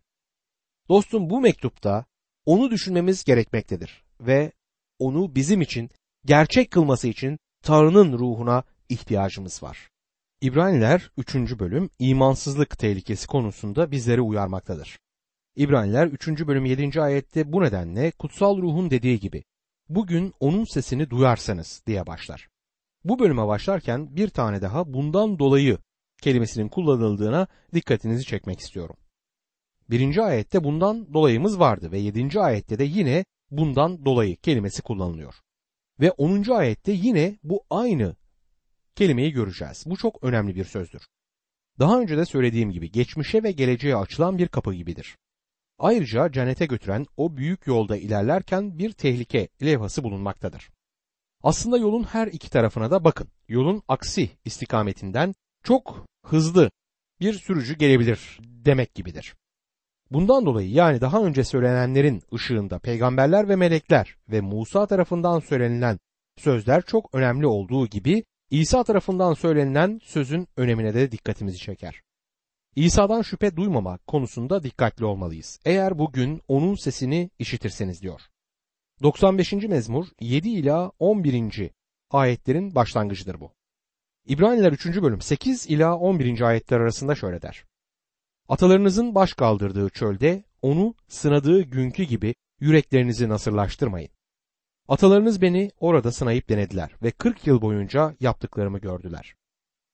Dostum 0.89 1.31
bu 1.31 1.41
mektupta 1.41 2.05
onu 2.47 2.71
düşünmemiz 2.71 3.25
gerekmektedir 3.25 4.05
ve 4.21 4.53
onu 4.99 5.35
bizim 5.35 5.61
için 5.61 5.91
gerçek 6.25 6.71
kılması 6.71 7.09
için 7.09 7.39
Tanrı'nın 7.63 8.19
ruhuna 8.19 8.65
ihtiyacımız 8.89 9.63
var. 9.63 9.92
İbraniler 10.43 11.11
3. 11.17 11.35
bölüm 11.35 11.91
imansızlık 11.99 12.79
tehlikesi 12.79 13.27
konusunda 13.27 13.91
bizleri 13.91 14.21
uyarmaktadır. 14.21 14.99
İbraniler 15.57 16.07
3. 16.07 16.29
bölüm 16.29 16.65
7. 16.65 17.03
ayette 17.03 17.53
bu 17.53 17.63
nedenle 17.63 18.11
kutsal 18.11 18.59
ruhun 18.63 18.91
dediği 18.91 19.21
gibi 19.21 19.45
bugün 19.89 20.33
onun 20.41 20.65
sesini 20.65 21.11
duyarsanız 21.11 21.83
diye 21.87 22.07
başlar. 22.07 22.49
Bu 23.05 23.19
bölüme 23.19 23.47
başlarken 23.47 24.17
bir 24.17 24.29
tane 24.29 24.63
daha 24.63 24.93
bundan 24.93 25.39
dolayı 25.39 25.79
kelimesinin 26.23 26.69
kullanıldığına 26.69 27.47
dikkatinizi 27.75 28.25
çekmek 28.25 28.61
istiyorum. 28.61 28.97
Birinci 29.91 30.23
ayette 30.23 30.65
bundan 30.65 31.15
dolayımız 31.15 31.59
vardı 31.59 31.93
ve 31.93 31.99
yedinci 31.99 32.41
ayette 32.41 32.79
de 32.79 32.85
yine 32.85 33.25
bundan 33.51 34.05
dolayı 34.05 34.37
kelimesi 34.37 34.83
kullanılıyor. 34.83 35.35
Ve 36.01 36.11
onuncu 36.11 36.55
ayette 36.55 36.93
yine 36.93 37.39
bu 37.43 37.65
aynı 37.71 38.17
kelimeyi 38.95 39.33
göreceğiz. 39.33 39.85
Bu 39.87 39.97
çok 39.97 40.25
önemli 40.25 40.55
bir 40.55 40.65
sözdür. 40.65 41.03
Daha 41.79 42.01
önce 42.01 42.17
de 42.17 42.25
söylediğim 42.25 42.71
gibi 42.71 42.91
geçmişe 42.91 43.43
ve 43.43 43.53
geleceğe 43.53 43.97
açılan 43.97 44.39
bir 44.39 44.49
kapı 44.49 44.75
gibidir. 44.75 45.17
Ayrıca 45.79 46.33
cennete 46.33 46.67
götüren 46.67 47.07
o 47.17 47.37
büyük 47.37 47.67
yolda 47.67 47.97
ilerlerken 47.97 48.79
bir 48.79 48.93
tehlike 48.93 49.49
levhası 49.63 50.05
bulunmaktadır. 50.05 50.71
Aslında 51.43 51.79
yolun 51.79 52.03
her 52.03 52.27
iki 52.27 52.51
tarafına 52.51 52.91
da 52.91 53.05
bakın. 53.05 53.29
Yolun 53.49 53.83
aksi 53.89 54.31
istikametinden 54.45 55.35
çok 55.63 56.07
hızlı 56.27 56.71
bir 57.21 57.35
sürücü 57.35 57.79
gelebilir 57.79 58.39
demek 58.41 58.95
gibidir. 58.95 59.35
Bundan 60.11 60.47
dolayı 60.47 60.71
yani 60.71 61.01
daha 61.01 61.25
önce 61.25 61.45
söylenenlerin 61.45 62.23
ışığında 62.35 62.79
peygamberler 62.79 63.49
ve 63.49 63.57
melekler 63.57 64.17
ve 64.29 64.41
Musa 64.41 64.87
tarafından 64.87 65.41
söylenilen 65.41 65.99
sözler 66.37 66.83
çok 66.83 67.15
önemli 67.15 67.47
olduğu 67.47 67.87
gibi 67.87 68.25
İsa 68.53 68.85
tarafından 68.85 69.35
söylenilen 69.35 70.01
sözün 70.05 70.49
önemine 70.57 70.95
de 70.95 71.13
dikkatimizi 71.13 71.59
çeker. 71.59 72.03
İsa'dan 72.77 73.23
şüphe 73.23 73.57
duymamak 73.57 74.07
konusunda 74.07 74.63
dikkatli 74.63 75.05
olmalıyız. 75.05 75.61
Eğer 75.65 75.99
bugün 75.99 76.41
onun 76.49 76.75
sesini 76.75 77.31
işitirseniz 77.39 78.03
diyor. 78.03 78.21
95. 79.03 79.53
mezmur 79.53 80.07
7 80.21 80.49
ila 80.49 80.93
11. 80.99 81.71
ayetlerin 82.11 82.75
başlangıcıdır 82.75 83.41
bu. 83.41 83.53
İbraniler 84.27 84.73
3. 84.73 84.87
bölüm 84.87 85.21
8 85.21 85.67
ila 85.67 85.97
11. 85.97 86.41
ayetler 86.41 86.81
arasında 86.81 87.15
şöyle 87.15 87.43
der. 87.43 87.65
Atalarınızın 88.49 89.15
baş 89.15 89.33
kaldırdığı 89.33 89.89
çölde 89.89 90.45
onu 90.63 90.95
sınadığı 91.09 91.63
günkü 91.63 92.03
gibi 92.03 92.35
yüreklerinizi 92.61 93.29
nasırlaştırmayın. 93.29 94.11
Atalarınız 94.89 95.43
beni 95.43 95.71
orada 95.81 96.13
sınayıp 96.13 96.49
denediler 96.49 96.91
ve 97.03 97.11
40 97.11 97.47
yıl 97.47 97.63
boyunca 97.63 98.17
yaptıklarımı 98.21 98.79
gördüler. 98.79 99.35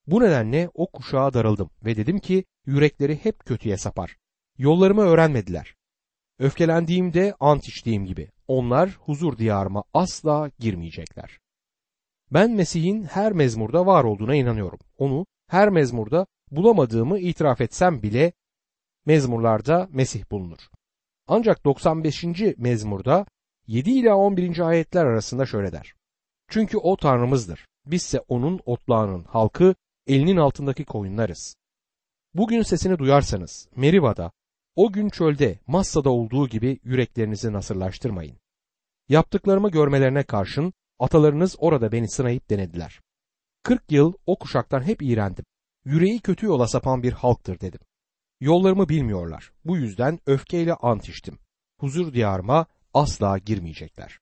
Bu 0.06 0.20
nedenle 0.20 0.70
o 0.74 0.86
kuşağa 0.86 1.34
darıldım 1.34 1.70
ve 1.84 1.96
dedim 1.96 2.18
ki 2.18 2.44
yürekleri 2.66 3.24
hep 3.24 3.44
kötüye 3.46 3.76
sapar. 3.76 4.16
Yollarımı 4.58 5.02
öğrenmediler. 5.02 5.74
Öfkelendiğimde 6.38 7.34
ant 7.40 7.68
içtiğim 7.68 8.06
gibi 8.06 8.30
onlar 8.48 8.90
huzur 8.90 9.38
diyarıma 9.38 9.84
asla 9.94 10.50
girmeyecekler. 10.58 11.38
Ben 12.32 12.50
Mesih'in 12.50 13.02
her 13.02 13.32
mezmurda 13.32 13.86
var 13.86 14.04
olduğuna 14.04 14.34
inanıyorum. 14.34 14.78
Onu 14.98 15.26
her 15.48 15.68
mezmurda 15.68 16.26
bulamadığımı 16.50 17.18
itiraf 17.18 17.60
etsem 17.60 18.02
bile 18.02 18.32
mezmurlarda 19.06 19.88
Mesih 19.92 20.30
bulunur. 20.30 20.58
Ancak 21.26 21.64
95. 21.64 22.24
mezmurda 22.56 23.26
7 23.68 23.90
ila 23.90 24.16
11. 24.16 24.58
ayetler 24.58 25.06
arasında 25.06 25.46
şöyle 25.46 25.72
der. 25.72 25.94
Çünkü 26.48 26.78
o 26.78 26.96
Tanrımızdır. 26.96 27.66
Bizse 27.86 28.20
onun 28.28 28.60
otlağının 28.64 29.24
halkı, 29.24 29.74
elinin 30.06 30.36
altındaki 30.36 30.84
koyunlarız. 30.84 31.54
Bugün 32.34 32.62
sesini 32.62 32.98
duyarsanız 32.98 33.68
Meriba'da, 33.76 34.32
o 34.76 34.92
gün 34.92 35.08
çölde 35.08 35.58
Massa'da 35.66 36.10
olduğu 36.10 36.48
gibi 36.48 36.80
yüreklerinizi 36.84 37.52
nasırlaştırmayın. 37.52 38.38
Yaptıklarımı 39.08 39.70
görmelerine 39.70 40.22
karşın 40.22 40.72
atalarınız 40.98 41.56
orada 41.58 41.92
beni 41.92 42.10
sınayıp 42.10 42.50
denediler. 42.50 43.00
40 43.62 43.92
yıl 43.92 44.12
o 44.26 44.38
kuşaktan 44.38 44.82
hep 44.82 45.02
iğrendim. 45.02 45.44
Yüreği 45.84 46.20
kötü 46.20 46.46
yola 46.46 46.68
sapan 46.68 47.02
bir 47.02 47.12
halktır 47.12 47.60
dedim. 47.60 47.80
Yollarımı 48.40 48.88
bilmiyorlar. 48.88 49.52
Bu 49.64 49.76
yüzden 49.76 50.18
öfkeyle 50.26 50.74
ant 50.74 51.08
içtim. 51.08 51.38
Huzur 51.80 52.12
diyarıma 52.12 52.66
asla 52.98 53.38
girmeyecekler. 53.38 54.18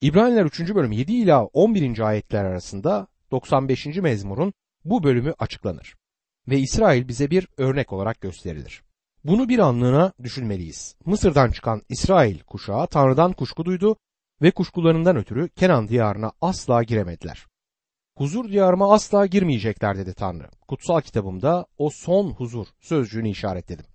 İbraniler 0.00 0.44
3. 0.44 0.60
bölüm 0.74 0.92
7 0.92 1.12
ila 1.12 1.44
11. 1.44 1.98
ayetler 1.98 2.44
arasında 2.44 3.06
95. 3.30 3.86
mezmurun 3.86 4.52
bu 4.84 5.02
bölümü 5.02 5.34
açıklanır. 5.38 5.94
Ve 6.48 6.58
İsrail 6.58 7.08
bize 7.08 7.30
bir 7.30 7.48
örnek 7.56 7.92
olarak 7.92 8.20
gösterilir. 8.20 8.82
Bunu 9.24 9.48
bir 9.48 9.58
anlığına 9.58 10.12
düşünmeliyiz. 10.22 10.96
Mısır'dan 11.04 11.50
çıkan 11.50 11.82
İsrail 11.88 12.38
kuşağı 12.38 12.86
Tanrı'dan 12.86 13.32
kuşku 13.32 13.64
duydu 13.64 13.96
ve 14.42 14.50
kuşkularından 14.50 15.16
ötürü 15.16 15.48
Kenan 15.48 15.88
diyarına 15.88 16.32
asla 16.40 16.82
giremediler. 16.82 17.46
Huzur 18.16 18.48
diyarıma 18.48 18.92
asla 18.94 19.26
girmeyecekler 19.26 19.98
dedi 19.98 20.14
Tanrı. 20.14 20.50
Kutsal 20.68 21.00
kitabımda 21.00 21.66
o 21.78 21.90
son 21.90 22.30
huzur 22.30 22.66
sözcüğünü 22.80 23.28
işaretledim. 23.28 23.86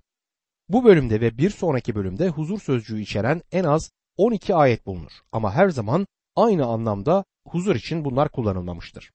Bu 0.69 0.83
bölümde 0.83 1.21
ve 1.21 1.37
bir 1.37 1.49
sonraki 1.49 1.95
bölümde 1.95 2.29
huzur 2.29 2.59
sözcüğü 2.59 3.01
içeren 3.01 3.41
en 3.51 3.63
az 3.63 3.91
12 4.19 4.55
ayet 4.55 4.85
bulunur 4.85 5.11
ama 5.31 5.53
her 5.53 5.69
zaman 5.69 6.07
aynı 6.35 6.65
anlamda 6.65 7.25
huzur 7.47 7.75
için 7.75 8.05
bunlar 8.05 8.29
kullanılmamıştır. 8.29 9.11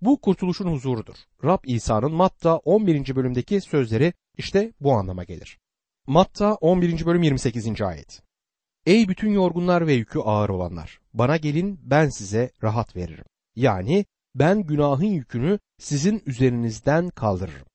Bu 0.00 0.20
kurtuluşun 0.20 0.72
huzurudur. 0.72 1.14
Rab 1.44 1.58
İsa'nın 1.64 2.12
Matta 2.12 2.56
11. 2.56 3.16
bölümdeki 3.16 3.60
sözleri 3.60 4.12
işte 4.36 4.72
bu 4.80 4.92
anlama 4.92 5.24
gelir. 5.24 5.58
Matta 6.06 6.54
11. 6.54 7.06
bölüm 7.06 7.22
28. 7.22 7.82
ayet. 7.82 8.22
Ey 8.86 9.08
bütün 9.08 9.30
yorgunlar 9.30 9.86
ve 9.86 9.92
yükü 9.92 10.18
ağır 10.18 10.48
olanlar, 10.48 11.00
bana 11.14 11.36
gelin 11.36 11.80
ben 11.82 12.08
size 12.08 12.50
rahat 12.62 12.96
veririm. 12.96 13.24
Yani 13.56 14.04
ben 14.34 14.62
günahın 14.62 15.04
yükünü 15.04 15.58
sizin 15.78 16.22
üzerinizden 16.26 17.10
kaldırırım. 17.10 17.66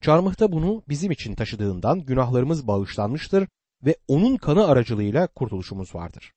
Çarmıhta 0.00 0.52
bunu 0.52 0.82
bizim 0.88 1.10
için 1.10 1.34
taşıdığından 1.34 2.00
günahlarımız 2.00 2.66
bağışlanmıştır 2.66 3.48
ve 3.84 3.96
onun 4.08 4.36
kanı 4.36 4.66
aracılığıyla 4.66 5.26
kurtuluşumuz 5.26 5.94
vardır. 5.94 6.32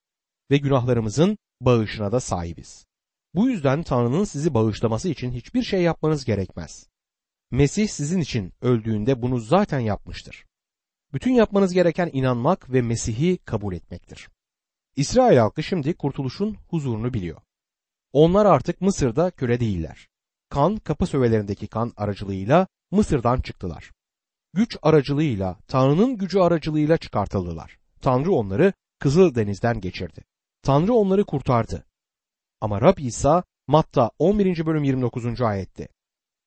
Ve 0.52 0.58
günahlarımızın 0.58 1.38
bağışına 1.62 2.12
da 2.12 2.20
sahibiz. 2.20 2.86
Bu 3.36 3.50
yüzden 3.50 3.84
Tanrı'nın 3.84 4.24
sizi 4.24 4.54
bağışlaması 4.54 5.10
için 5.10 5.32
hiçbir 5.32 5.64
şey 5.64 5.82
yapmanız 5.82 6.26
gerekmez. 6.26 6.88
Mesih 7.52 7.88
sizin 7.88 8.20
için 8.20 8.54
öldüğünde 8.62 9.22
bunu 9.22 9.40
zaten 9.40 9.80
yapmıştır. 9.80 10.46
Bütün 11.14 11.32
yapmanız 11.32 11.74
gereken 11.74 12.10
inanmak 12.14 12.74
ve 12.74 12.82
Mesih'i 12.82 13.38
kabul 13.38 13.74
etmektir. 13.74 14.30
İsrail 14.96 15.38
halkı 15.38 15.64
şimdi 15.64 15.94
kurtuluşun 15.94 16.58
huzurunu 16.68 17.14
biliyor. 17.14 17.42
Onlar 18.14 18.46
artık 18.46 18.82
Mısır'da 18.82 19.32
köle 19.32 19.60
değiller. 19.60 20.08
Kan 20.50 20.78
kapı 20.78 21.06
sövelerindeki 21.06 21.68
kan 21.68 21.94
aracılığıyla 21.98 22.68
Mısır'dan 22.92 23.42
çıktılar. 23.42 23.92
Güç 24.54 24.78
aracılığıyla, 24.82 25.58
Tanrı'nın 25.68 26.18
gücü 26.18 26.40
aracılığıyla 26.40 26.98
çıkartıldılar. 26.98 27.78
Tanrı 28.02 28.32
onları 28.32 28.74
Kızıl 29.00 29.36
Deniz'den 29.36 29.82
geçirdi. 29.82 30.22
Tanrı 30.62 30.94
onları 30.94 31.26
kurtardı. 31.26 31.86
Ama 32.62 32.82
Rab 32.82 32.98
İsa 32.98 33.44
Matta 33.68 34.12
11. 34.20 34.66
bölüm 34.66 34.84
29. 34.84 35.42
ayette 35.42 35.88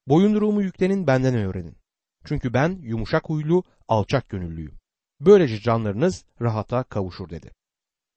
Boyunduruğumu 0.07 0.63
yüklenin 0.63 1.07
benden 1.07 1.35
öğrenin. 1.35 1.77
Çünkü 2.25 2.55
ben 2.55 2.79
yumuşak 2.83 3.29
huylu, 3.29 3.65
alçak 3.89 4.29
gönüllüyüm. 4.29 4.79
Böylece 5.21 5.61
canlarınız 5.61 6.25
rahata 6.41 6.83
kavuşur 6.83 7.31
dedi. 7.31 7.51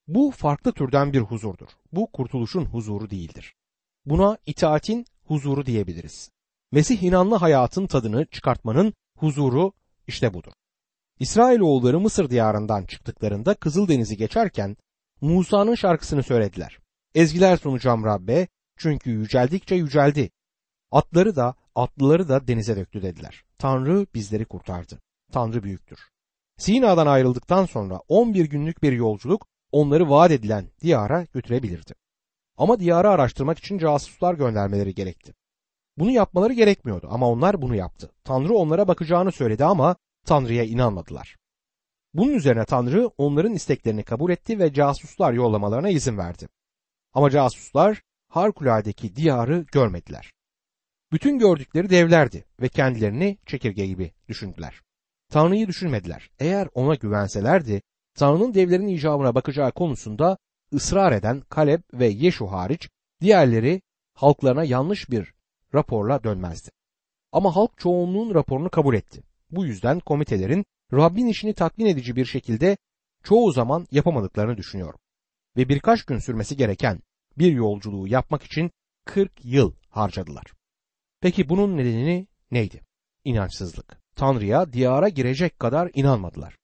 Bu 0.07 0.31
farklı 0.31 0.71
türden 0.71 1.13
bir 1.13 1.19
huzurdur. 1.19 1.67
Bu 1.91 2.11
kurtuluşun 2.11 2.65
huzuru 2.65 3.09
değildir. 3.09 3.55
Buna 4.05 4.37
itaatin 4.45 5.05
huzuru 5.23 5.65
diyebiliriz. 5.65 6.31
Mesih 6.71 7.03
inanlı 7.03 7.35
hayatın 7.35 7.87
tadını 7.87 8.25
çıkartmanın 8.25 8.93
huzuru 9.23 9.73
işte 10.07 10.33
budur. 10.33 10.51
İsrailoğulları 11.19 11.99
Mısır 11.99 12.29
diyarından 12.29 12.85
çıktıklarında 12.85 13.53
Kızıldeniz'i 13.53 14.17
geçerken 14.17 14.77
Musa'nın 15.21 15.75
şarkısını 15.75 16.23
söylediler. 16.23 16.79
Ezgiler 17.15 17.57
sunacağım 17.57 18.05
Rabbe 18.05 18.47
çünkü 18.77 19.09
yüceldikçe 19.09 19.75
yüceldi. 19.75 20.29
Atları 20.91 21.35
da 21.35 21.55
atlıları 21.75 22.29
da 22.29 22.47
denize 22.47 22.75
döktü 22.75 23.01
dediler. 23.01 23.43
Tanrı 23.57 24.07
bizleri 24.15 24.45
kurtardı. 24.45 24.99
Tanrı 25.31 25.63
büyüktür. 25.63 25.99
Sina'dan 26.57 27.07
ayrıldıktan 27.07 27.65
sonra 27.65 27.99
11 28.07 28.45
günlük 28.45 28.83
bir 28.83 28.91
yolculuk 28.91 29.47
onları 29.71 30.09
vaat 30.09 30.31
edilen 30.31 30.65
diyara 30.81 31.23
götürebilirdi. 31.33 31.93
Ama 32.57 32.79
diyarı 32.79 33.09
araştırmak 33.09 33.59
için 33.59 33.77
casuslar 33.77 34.33
göndermeleri 34.33 34.95
gerekti. 34.95 35.33
Bunu 35.97 36.11
yapmaları 36.11 36.53
gerekmiyordu 36.53 37.07
ama 37.11 37.29
onlar 37.29 37.61
bunu 37.61 37.75
yaptı. 37.75 38.11
Tanrı 38.23 38.53
onlara 38.53 38.87
bakacağını 38.87 39.31
söyledi 39.31 39.65
ama 39.65 39.95
Tanrı'ya 40.25 40.63
inanmadılar. 40.63 41.37
Bunun 42.13 42.33
üzerine 42.33 42.65
Tanrı 42.65 43.07
onların 43.17 43.53
isteklerini 43.53 44.03
kabul 44.03 44.31
etti 44.31 44.59
ve 44.59 44.73
casuslar 44.73 45.33
yollamalarına 45.33 45.89
izin 45.89 46.17
verdi. 46.17 46.47
Ama 47.13 47.29
casuslar 47.29 48.01
harikuladeki 48.29 49.15
diyarı 49.15 49.65
görmediler. 49.71 50.33
Bütün 51.11 51.39
gördükleri 51.39 51.89
devlerdi 51.89 52.45
ve 52.61 52.69
kendilerini 52.69 53.37
çekirge 53.45 53.87
gibi 53.87 54.11
düşündüler. 54.29 54.81
Tanrı'yı 55.29 55.67
düşünmediler. 55.67 56.29
Eğer 56.39 56.67
ona 56.73 56.95
güvenselerdi, 56.95 57.81
Tanrı'nın 58.15 58.53
devlerin 58.53 58.87
icabına 58.87 59.35
bakacağı 59.35 59.71
konusunda 59.71 60.37
ısrar 60.73 61.11
eden 61.11 61.41
Kaleb 61.41 61.81
ve 61.93 62.07
Yeşu 62.07 62.47
hariç 62.47 62.89
diğerleri 63.21 63.81
halklarına 64.13 64.63
yanlış 64.63 65.09
bir 65.09 65.33
raporla 65.75 66.23
dönmezdi. 66.23 66.69
Ama 67.31 67.55
halk 67.55 67.77
çoğunluğun 67.77 68.33
raporunu 68.33 68.69
kabul 68.69 68.95
etti. 68.95 69.23
Bu 69.51 69.65
yüzden 69.65 69.99
komitelerin 69.99 70.65
Rabbin 70.93 71.27
işini 71.27 71.53
tatmin 71.53 71.85
edici 71.85 72.15
bir 72.15 72.25
şekilde 72.25 72.77
çoğu 73.23 73.51
zaman 73.51 73.87
yapamadıklarını 73.91 74.57
düşünüyorum. 74.57 74.99
Ve 75.57 75.69
birkaç 75.69 76.03
gün 76.03 76.19
sürmesi 76.19 76.57
gereken 76.57 76.99
bir 77.37 77.51
yolculuğu 77.51 78.07
yapmak 78.07 78.43
için 78.43 78.71
40 79.05 79.45
yıl 79.45 79.73
harcadılar. 79.89 80.45
Peki 81.21 81.49
bunun 81.49 81.77
nedeni 81.77 82.27
neydi? 82.51 82.81
İnançsızlık. 83.23 83.97
Tanrı'ya 84.15 84.73
diyara 84.73 85.09
girecek 85.09 85.59
kadar 85.59 85.91
inanmadılar. 85.93 86.57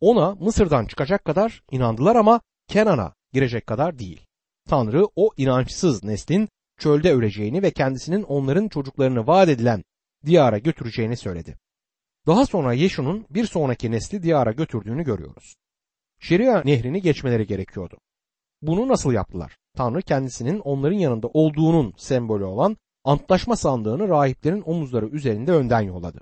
Ona 0.00 0.34
Mısır'dan 0.34 0.86
çıkacak 0.86 1.24
kadar 1.24 1.62
inandılar 1.70 2.16
ama 2.16 2.40
Kenan'a 2.68 3.14
girecek 3.32 3.66
kadar 3.66 3.98
değil. 3.98 4.26
Tanrı 4.68 5.06
o 5.16 5.30
inançsız 5.36 6.04
neslin 6.04 6.48
çölde 6.78 7.12
öleceğini 7.12 7.62
ve 7.62 7.70
kendisinin 7.70 8.22
onların 8.22 8.68
çocuklarını 8.68 9.26
vaat 9.26 9.48
edilen 9.48 9.84
diyara 10.26 10.58
götüreceğini 10.58 11.16
söyledi. 11.16 11.58
Daha 12.26 12.46
sonra 12.46 12.72
Yeşu'nun 12.72 13.26
bir 13.30 13.44
sonraki 13.44 13.90
nesli 13.90 14.22
diyara 14.22 14.52
götürdüğünü 14.52 15.04
görüyoruz. 15.04 15.54
Şeria 16.18 16.62
nehrini 16.64 17.02
geçmeleri 17.02 17.46
gerekiyordu. 17.46 17.98
Bunu 18.62 18.88
nasıl 18.88 19.12
yaptılar? 19.12 19.56
Tanrı 19.76 20.02
kendisinin 20.02 20.58
onların 20.58 20.98
yanında 20.98 21.26
olduğunun 21.26 21.94
sembolü 21.96 22.44
olan 22.44 22.76
antlaşma 23.04 23.56
sandığını 23.56 24.08
rahiplerin 24.08 24.62
omuzları 24.66 25.08
üzerinde 25.08 25.52
önden 25.52 25.80
yolladı. 25.80 26.20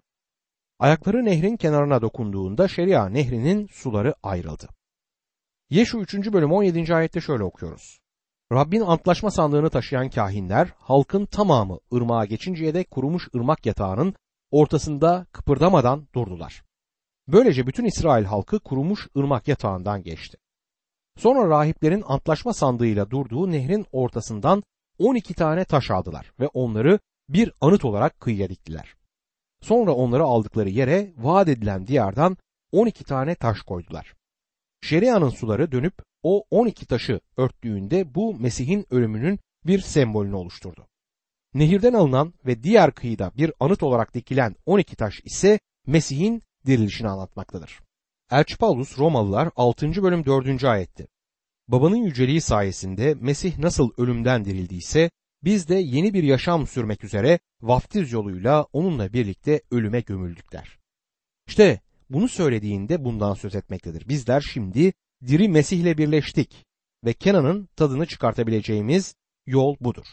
Ayakları 0.78 1.24
nehrin 1.24 1.56
kenarına 1.56 2.02
dokunduğunda 2.02 2.68
Şeria 2.68 3.08
nehrinin 3.08 3.66
suları 3.66 4.14
ayrıldı. 4.22 4.68
Yeşu 5.70 5.98
3. 5.98 6.14
bölüm 6.14 6.52
17. 6.52 6.94
ayette 6.94 7.20
şöyle 7.20 7.42
okuyoruz. 7.42 7.98
Rabbin 8.52 8.80
antlaşma 8.80 9.30
sandığını 9.30 9.70
taşıyan 9.70 10.10
kahinler 10.10 10.68
halkın 10.78 11.26
tamamı 11.26 11.78
ırmağa 11.94 12.24
geçinceye 12.24 12.74
dek 12.74 12.90
kurumuş 12.90 13.28
ırmak 13.34 13.66
yatağının 13.66 14.14
ortasında 14.50 15.26
kıpırdamadan 15.32 16.08
durdular. 16.14 16.62
Böylece 17.28 17.66
bütün 17.66 17.84
İsrail 17.84 18.24
halkı 18.24 18.58
kurumuş 18.58 19.08
ırmak 19.16 19.48
yatağından 19.48 20.02
geçti. 20.02 20.38
Sonra 21.16 21.48
rahiplerin 21.48 22.04
antlaşma 22.06 22.52
sandığıyla 22.52 23.10
durduğu 23.10 23.50
nehrin 23.50 23.86
ortasından 23.92 24.62
12 24.98 25.34
tane 25.34 25.64
taş 25.64 25.90
aldılar 25.90 26.32
ve 26.40 26.46
onları 26.46 26.98
bir 27.28 27.52
anıt 27.60 27.84
olarak 27.84 28.20
kıyıya 28.20 28.48
diktiler. 28.48 28.94
Sonra 29.60 29.92
onları 29.92 30.24
aldıkları 30.24 30.68
yere 30.68 31.12
vaat 31.16 31.48
edilen 31.48 31.86
diyardan 31.86 32.36
12 32.72 33.04
tane 33.04 33.34
taş 33.34 33.60
koydular. 33.60 34.14
Şeria'nın 34.82 35.30
suları 35.30 35.72
dönüp 35.72 36.05
o 36.28 36.44
12 36.50 36.86
taşı 36.86 37.20
örttüğünde 37.36 38.14
bu 38.14 38.34
Mesih'in 38.34 38.86
ölümünün 38.90 39.38
bir 39.66 39.80
sembolünü 39.80 40.34
oluşturdu. 40.34 40.86
Nehirden 41.54 41.92
alınan 41.92 42.34
ve 42.46 42.62
diğer 42.62 42.92
kıyıda 42.92 43.32
bir 43.36 43.52
anıt 43.60 43.82
olarak 43.82 44.14
dikilen 44.14 44.56
12 44.66 44.96
taş 44.96 45.20
ise 45.24 45.60
Mesih'in 45.86 46.42
dirilişini 46.66 47.08
anlatmaktadır. 47.08 47.80
Elçi 48.30 48.56
Paulus 48.56 48.98
Romalılar 48.98 49.50
6. 49.56 50.02
bölüm 50.02 50.26
4. 50.26 50.64
ayetti. 50.64 51.06
Babanın 51.68 51.96
yüceliği 51.96 52.40
sayesinde 52.40 53.14
Mesih 53.14 53.58
nasıl 53.58 53.90
ölümden 53.98 54.44
dirildiyse 54.44 55.10
biz 55.44 55.68
de 55.68 55.74
yeni 55.74 56.14
bir 56.14 56.22
yaşam 56.22 56.66
sürmek 56.66 57.04
üzere 57.04 57.38
vaftiz 57.62 58.12
yoluyla 58.12 58.66
onunla 58.72 59.12
birlikte 59.12 59.60
ölüme 59.70 60.00
gömüldükler. 60.00 60.78
İşte 61.46 61.80
bunu 62.10 62.28
söylediğinde 62.28 63.04
bundan 63.04 63.34
söz 63.34 63.54
etmektedir. 63.54 64.08
Bizler 64.08 64.40
şimdi 64.40 64.92
diri 65.26 65.48
Mesih'le 65.48 65.98
birleştik 65.98 66.64
ve 67.04 67.12
Kenan'ın 67.12 67.68
tadını 67.76 68.06
çıkartabileceğimiz 68.06 69.14
yol 69.46 69.76
budur. 69.80 70.06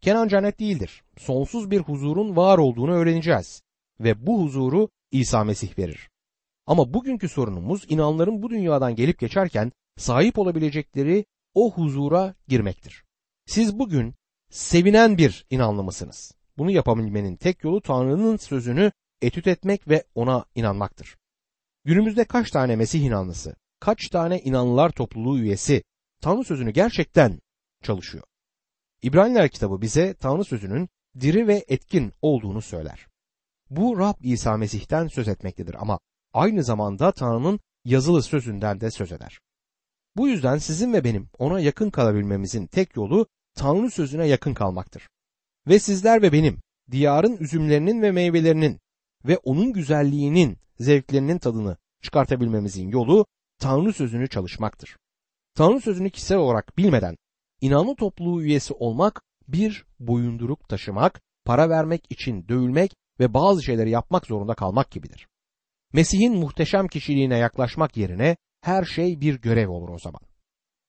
Kenan 0.00 0.28
cennet 0.28 0.60
değildir. 0.60 1.02
Sonsuz 1.18 1.70
bir 1.70 1.80
huzurun 1.80 2.36
var 2.36 2.58
olduğunu 2.58 2.92
öğreneceğiz 2.92 3.62
ve 4.00 4.26
bu 4.26 4.42
huzuru 4.42 4.88
İsa 5.10 5.44
Mesih 5.44 5.78
verir. 5.78 6.10
Ama 6.66 6.94
bugünkü 6.94 7.28
sorunumuz 7.28 7.84
inanların 7.88 8.42
bu 8.42 8.50
dünyadan 8.50 8.94
gelip 8.94 9.18
geçerken 9.18 9.72
sahip 9.96 10.38
olabilecekleri 10.38 11.24
o 11.54 11.72
huzura 11.72 12.34
girmektir. 12.48 13.04
Siz 13.46 13.78
bugün 13.78 14.14
sevinen 14.50 15.18
bir 15.18 15.46
inanlı 15.50 15.82
mısınız? 15.82 16.32
Bunu 16.58 16.70
yapabilmenin 16.70 17.36
tek 17.36 17.64
yolu 17.64 17.80
Tanrı'nın 17.80 18.36
sözünü 18.36 18.92
etüt 19.22 19.46
etmek 19.46 19.88
ve 19.88 20.04
ona 20.14 20.44
inanmaktır. 20.54 21.16
Günümüzde 21.84 22.24
kaç 22.24 22.50
tane 22.50 22.76
Mesih 22.76 23.02
inanlısı, 23.02 23.56
kaç 23.80 24.08
tane 24.08 24.40
inanlılar 24.40 24.90
topluluğu 24.90 25.38
üyesi 25.38 25.82
Tanrı 26.20 26.44
sözünü 26.44 26.70
gerçekten 26.70 27.40
çalışıyor. 27.82 28.24
İbraniler 29.02 29.48
kitabı 29.48 29.80
bize 29.80 30.14
Tanrı 30.14 30.44
sözünün 30.44 30.88
diri 31.20 31.48
ve 31.48 31.64
etkin 31.68 32.12
olduğunu 32.22 32.62
söyler. 32.62 33.06
Bu 33.70 33.98
Rab 33.98 34.14
İsa 34.20 34.56
Mesih'ten 34.56 35.06
söz 35.06 35.28
etmektedir 35.28 35.76
ama 35.78 35.98
aynı 36.32 36.64
zamanda 36.64 37.12
Tanrı'nın 37.12 37.60
yazılı 37.84 38.22
sözünden 38.22 38.80
de 38.80 38.90
söz 38.90 39.12
eder. 39.12 39.40
Bu 40.16 40.28
yüzden 40.28 40.58
sizin 40.58 40.92
ve 40.92 41.04
benim 41.04 41.28
ona 41.38 41.60
yakın 41.60 41.90
kalabilmemizin 41.90 42.66
tek 42.66 42.96
yolu 42.96 43.26
Tanrı 43.54 43.90
sözüne 43.90 44.26
yakın 44.26 44.54
kalmaktır. 44.54 45.08
Ve 45.68 45.78
sizler 45.78 46.22
ve 46.22 46.32
benim 46.32 46.58
diyarın 46.90 47.36
üzümlerinin 47.36 48.02
ve 48.02 48.12
meyvelerinin 48.12 48.80
ve 49.24 49.38
onun 49.38 49.72
güzelliğinin 49.72 50.56
zevklerinin 50.78 51.38
tadını 51.38 51.76
çıkartabilmemizin 52.02 52.88
yolu 52.88 53.26
Tanrı 53.60 53.92
sözünü 53.92 54.28
çalışmaktır. 54.28 54.96
Tanrı 55.54 55.80
sözünü 55.80 56.10
kişisel 56.10 56.38
olarak 56.38 56.78
bilmeden 56.78 57.16
inanlı 57.60 57.96
topluluğu 57.96 58.42
üyesi 58.42 58.74
olmak 58.74 59.22
bir 59.48 59.84
boyunduruk 59.98 60.68
taşımak, 60.68 61.20
para 61.44 61.68
vermek 61.68 62.04
için 62.10 62.48
dövülmek 62.48 62.94
ve 63.20 63.34
bazı 63.34 63.62
şeyleri 63.62 63.90
yapmak 63.90 64.26
zorunda 64.26 64.54
kalmak 64.54 64.90
gibidir. 64.90 65.28
Mesih'in 65.92 66.36
muhteşem 66.36 66.88
kişiliğine 66.88 67.38
yaklaşmak 67.38 67.96
yerine 67.96 68.36
her 68.60 68.84
şey 68.84 69.20
bir 69.20 69.40
görev 69.40 69.68
olur 69.68 69.88
o 69.88 69.98
zaman. 69.98 70.20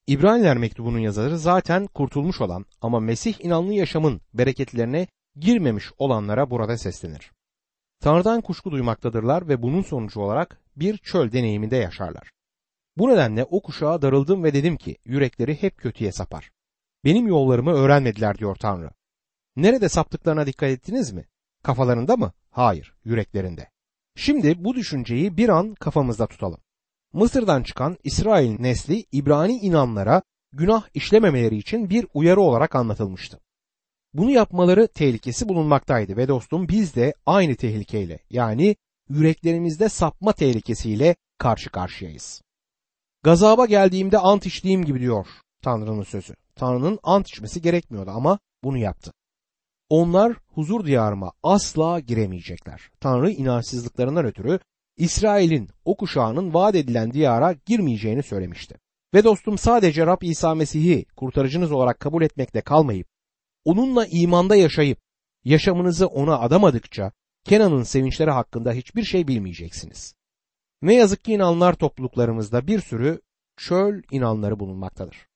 İbraniler 0.06 0.56
mektubunun 0.56 0.98
yazarı 0.98 1.38
zaten 1.38 1.86
kurtulmuş 1.86 2.40
olan 2.40 2.66
ama 2.80 3.00
Mesih 3.00 3.44
inanlı 3.44 3.72
yaşamın 3.72 4.20
bereketlerine 4.34 5.06
girmemiş 5.36 5.90
olanlara 5.98 6.50
burada 6.50 6.78
seslenir. 6.78 7.32
Tanrı'dan 8.00 8.40
kuşku 8.40 8.70
duymaktadırlar 8.70 9.48
ve 9.48 9.62
bunun 9.62 9.82
sonucu 9.82 10.20
olarak 10.20 10.60
bir 10.76 10.98
çöl 10.98 11.32
deneyiminde 11.32 11.76
yaşarlar. 11.76 12.32
Bu 12.96 13.08
nedenle 13.08 13.44
o 13.44 13.62
kuşağa 13.62 14.02
darıldım 14.02 14.44
ve 14.44 14.52
dedim 14.54 14.76
ki 14.76 14.96
yürekleri 15.04 15.62
hep 15.62 15.78
kötüye 15.78 16.12
sapar. 16.12 16.50
Benim 17.04 17.26
yollarımı 17.26 17.72
öğrenmediler 17.72 18.38
diyor 18.38 18.56
Tanrı. 18.56 18.90
Nerede 19.56 19.88
saptıklarına 19.88 20.46
dikkat 20.46 20.70
ettiniz 20.70 21.12
mi? 21.12 21.24
Kafalarında 21.62 22.16
mı? 22.16 22.32
Hayır, 22.50 22.94
yüreklerinde. 23.04 23.70
Şimdi 24.16 24.64
bu 24.64 24.74
düşünceyi 24.74 25.36
bir 25.36 25.48
an 25.48 25.74
kafamızda 25.74 26.26
tutalım. 26.26 26.60
Mısır'dan 27.12 27.62
çıkan 27.62 27.96
İsrail 28.04 28.60
nesli 28.60 29.04
İbrani 29.12 29.52
inanlara 29.52 30.22
günah 30.52 30.88
işlememeleri 30.94 31.56
için 31.56 31.90
bir 31.90 32.06
uyarı 32.14 32.40
olarak 32.40 32.74
anlatılmıştı. 32.74 33.40
Bunu 34.14 34.30
yapmaları 34.30 34.88
tehlikesi 34.88 35.48
bulunmaktaydı 35.48 36.16
ve 36.16 36.28
dostum 36.28 36.68
biz 36.68 36.96
de 36.96 37.14
aynı 37.26 37.56
tehlikeyle 37.56 38.18
yani 38.30 38.76
yüreklerimizde 39.08 39.88
sapma 39.88 40.32
tehlikesiyle 40.32 41.16
karşı 41.38 41.70
karşıyayız. 41.70 42.42
Gazaba 43.24 43.66
geldiğimde 43.66 44.18
ant 44.18 44.46
içtiğim 44.46 44.84
gibi 44.84 45.00
diyor 45.00 45.26
Tanrı'nın 45.62 46.02
sözü. 46.02 46.34
Tanrı'nın 46.56 46.98
ant 47.02 47.28
içmesi 47.28 47.62
gerekmiyordu 47.62 48.10
ama 48.10 48.38
bunu 48.64 48.78
yaptı. 48.78 49.12
Onlar 49.88 50.32
huzur 50.54 50.86
diyarıma 50.86 51.32
asla 51.42 52.00
giremeyecekler. 52.00 52.90
Tanrı 53.00 53.30
inançsızlıklarından 53.30 54.24
ötürü 54.24 54.58
İsrail'in 54.96 55.68
o 55.84 55.96
kuşağının 55.96 56.54
vaat 56.54 56.74
edilen 56.74 57.12
diyara 57.12 57.52
girmeyeceğini 57.66 58.22
söylemişti. 58.22 58.74
Ve 59.14 59.24
dostum 59.24 59.58
sadece 59.58 60.06
Rab 60.06 60.22
İsa 60.22 60.54
Mesih'i 60.54 61.04
kurtarıcınız 61.16 61.72
olarak 61.72 62.00
kabul 62.00 62.22
etmekle 62.22 62.60
kalmayıp 62.60 63.06
onunla 63.64 64.06
imanda 64.06 64.56
yaşayıp 64.56 64.98
yaşamınızı 65.44 66.06
ona 66.06 66.38
adamadıkça 66.38 67.12
Kenan'ın 67.44 67.82
sevinçleri 67.82 68.30
hakkında 68.30 68.72
hiçbir 68.72 69.04
şey 69.04 69.28
bilmeyeceksiniz. 69.28 70.14
Ne 70.82 70.94
yazık 70.94 71.24
ki 71.24 71.32
inanlar 71.32 71.74
topluluklarımızda 71.74 72.66
bir 72.66 72.80
sürü 72.80 73.20
çöl 73.56 74.02
inanları 74.10 74.60
bulunmaktadır. 74.60 75.26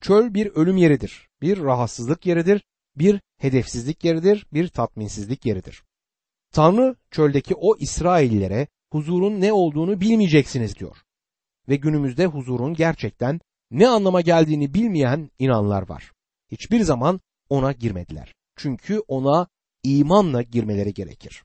Çöl 0.00 0.34
bir 0.34 0.46
ölüm 0.46 0.76
yeridir, 0.76 1.28
bir 1.42 1.60
rahatsızlık 1.60 2.26
yeridir, 2.26 2.64
bir 2.96 3.20
hedefsizlik 3.38 4.04
yeridir, 4.04 4.46
bir 4.52 4.68
tatminsizlik 4.68 5.46
yeridir. 5.46 5.82
Tanrı 6.52 6.96
çöldeki 7.10 7.54
o 7.54 7.76
İsraillilere 7.76 8.66
huzurun 8.92 9.40
ne 9.40 9.52
olduğunu 9.52 10.00
bilmeyeceksiniz 10.00 10.76
diyor. 10.78 10.96
Ve 11.68 11.76
günümüzde 11.76 12.26
huzurun 12.26 12.74
gerçekten 12.74 13.40
ne 13.70 13.88
anlama 13.88 14.20
geldiğini 14.20 14.74
bilmeyen 14.74 15.30
inanlar 15.38 15.88
var. 15.88 16.12
Hiçbir 16.50 16.80
zaman 16.80 17.20
ona 17.48 17.72
girmediler. 17.72 18.34
Çünkü 18.56 19.02
ona 19.08 19.46
imanla 19.82 20.42
girmeleri 20.42 20.94
gerekir. 20.94 21.44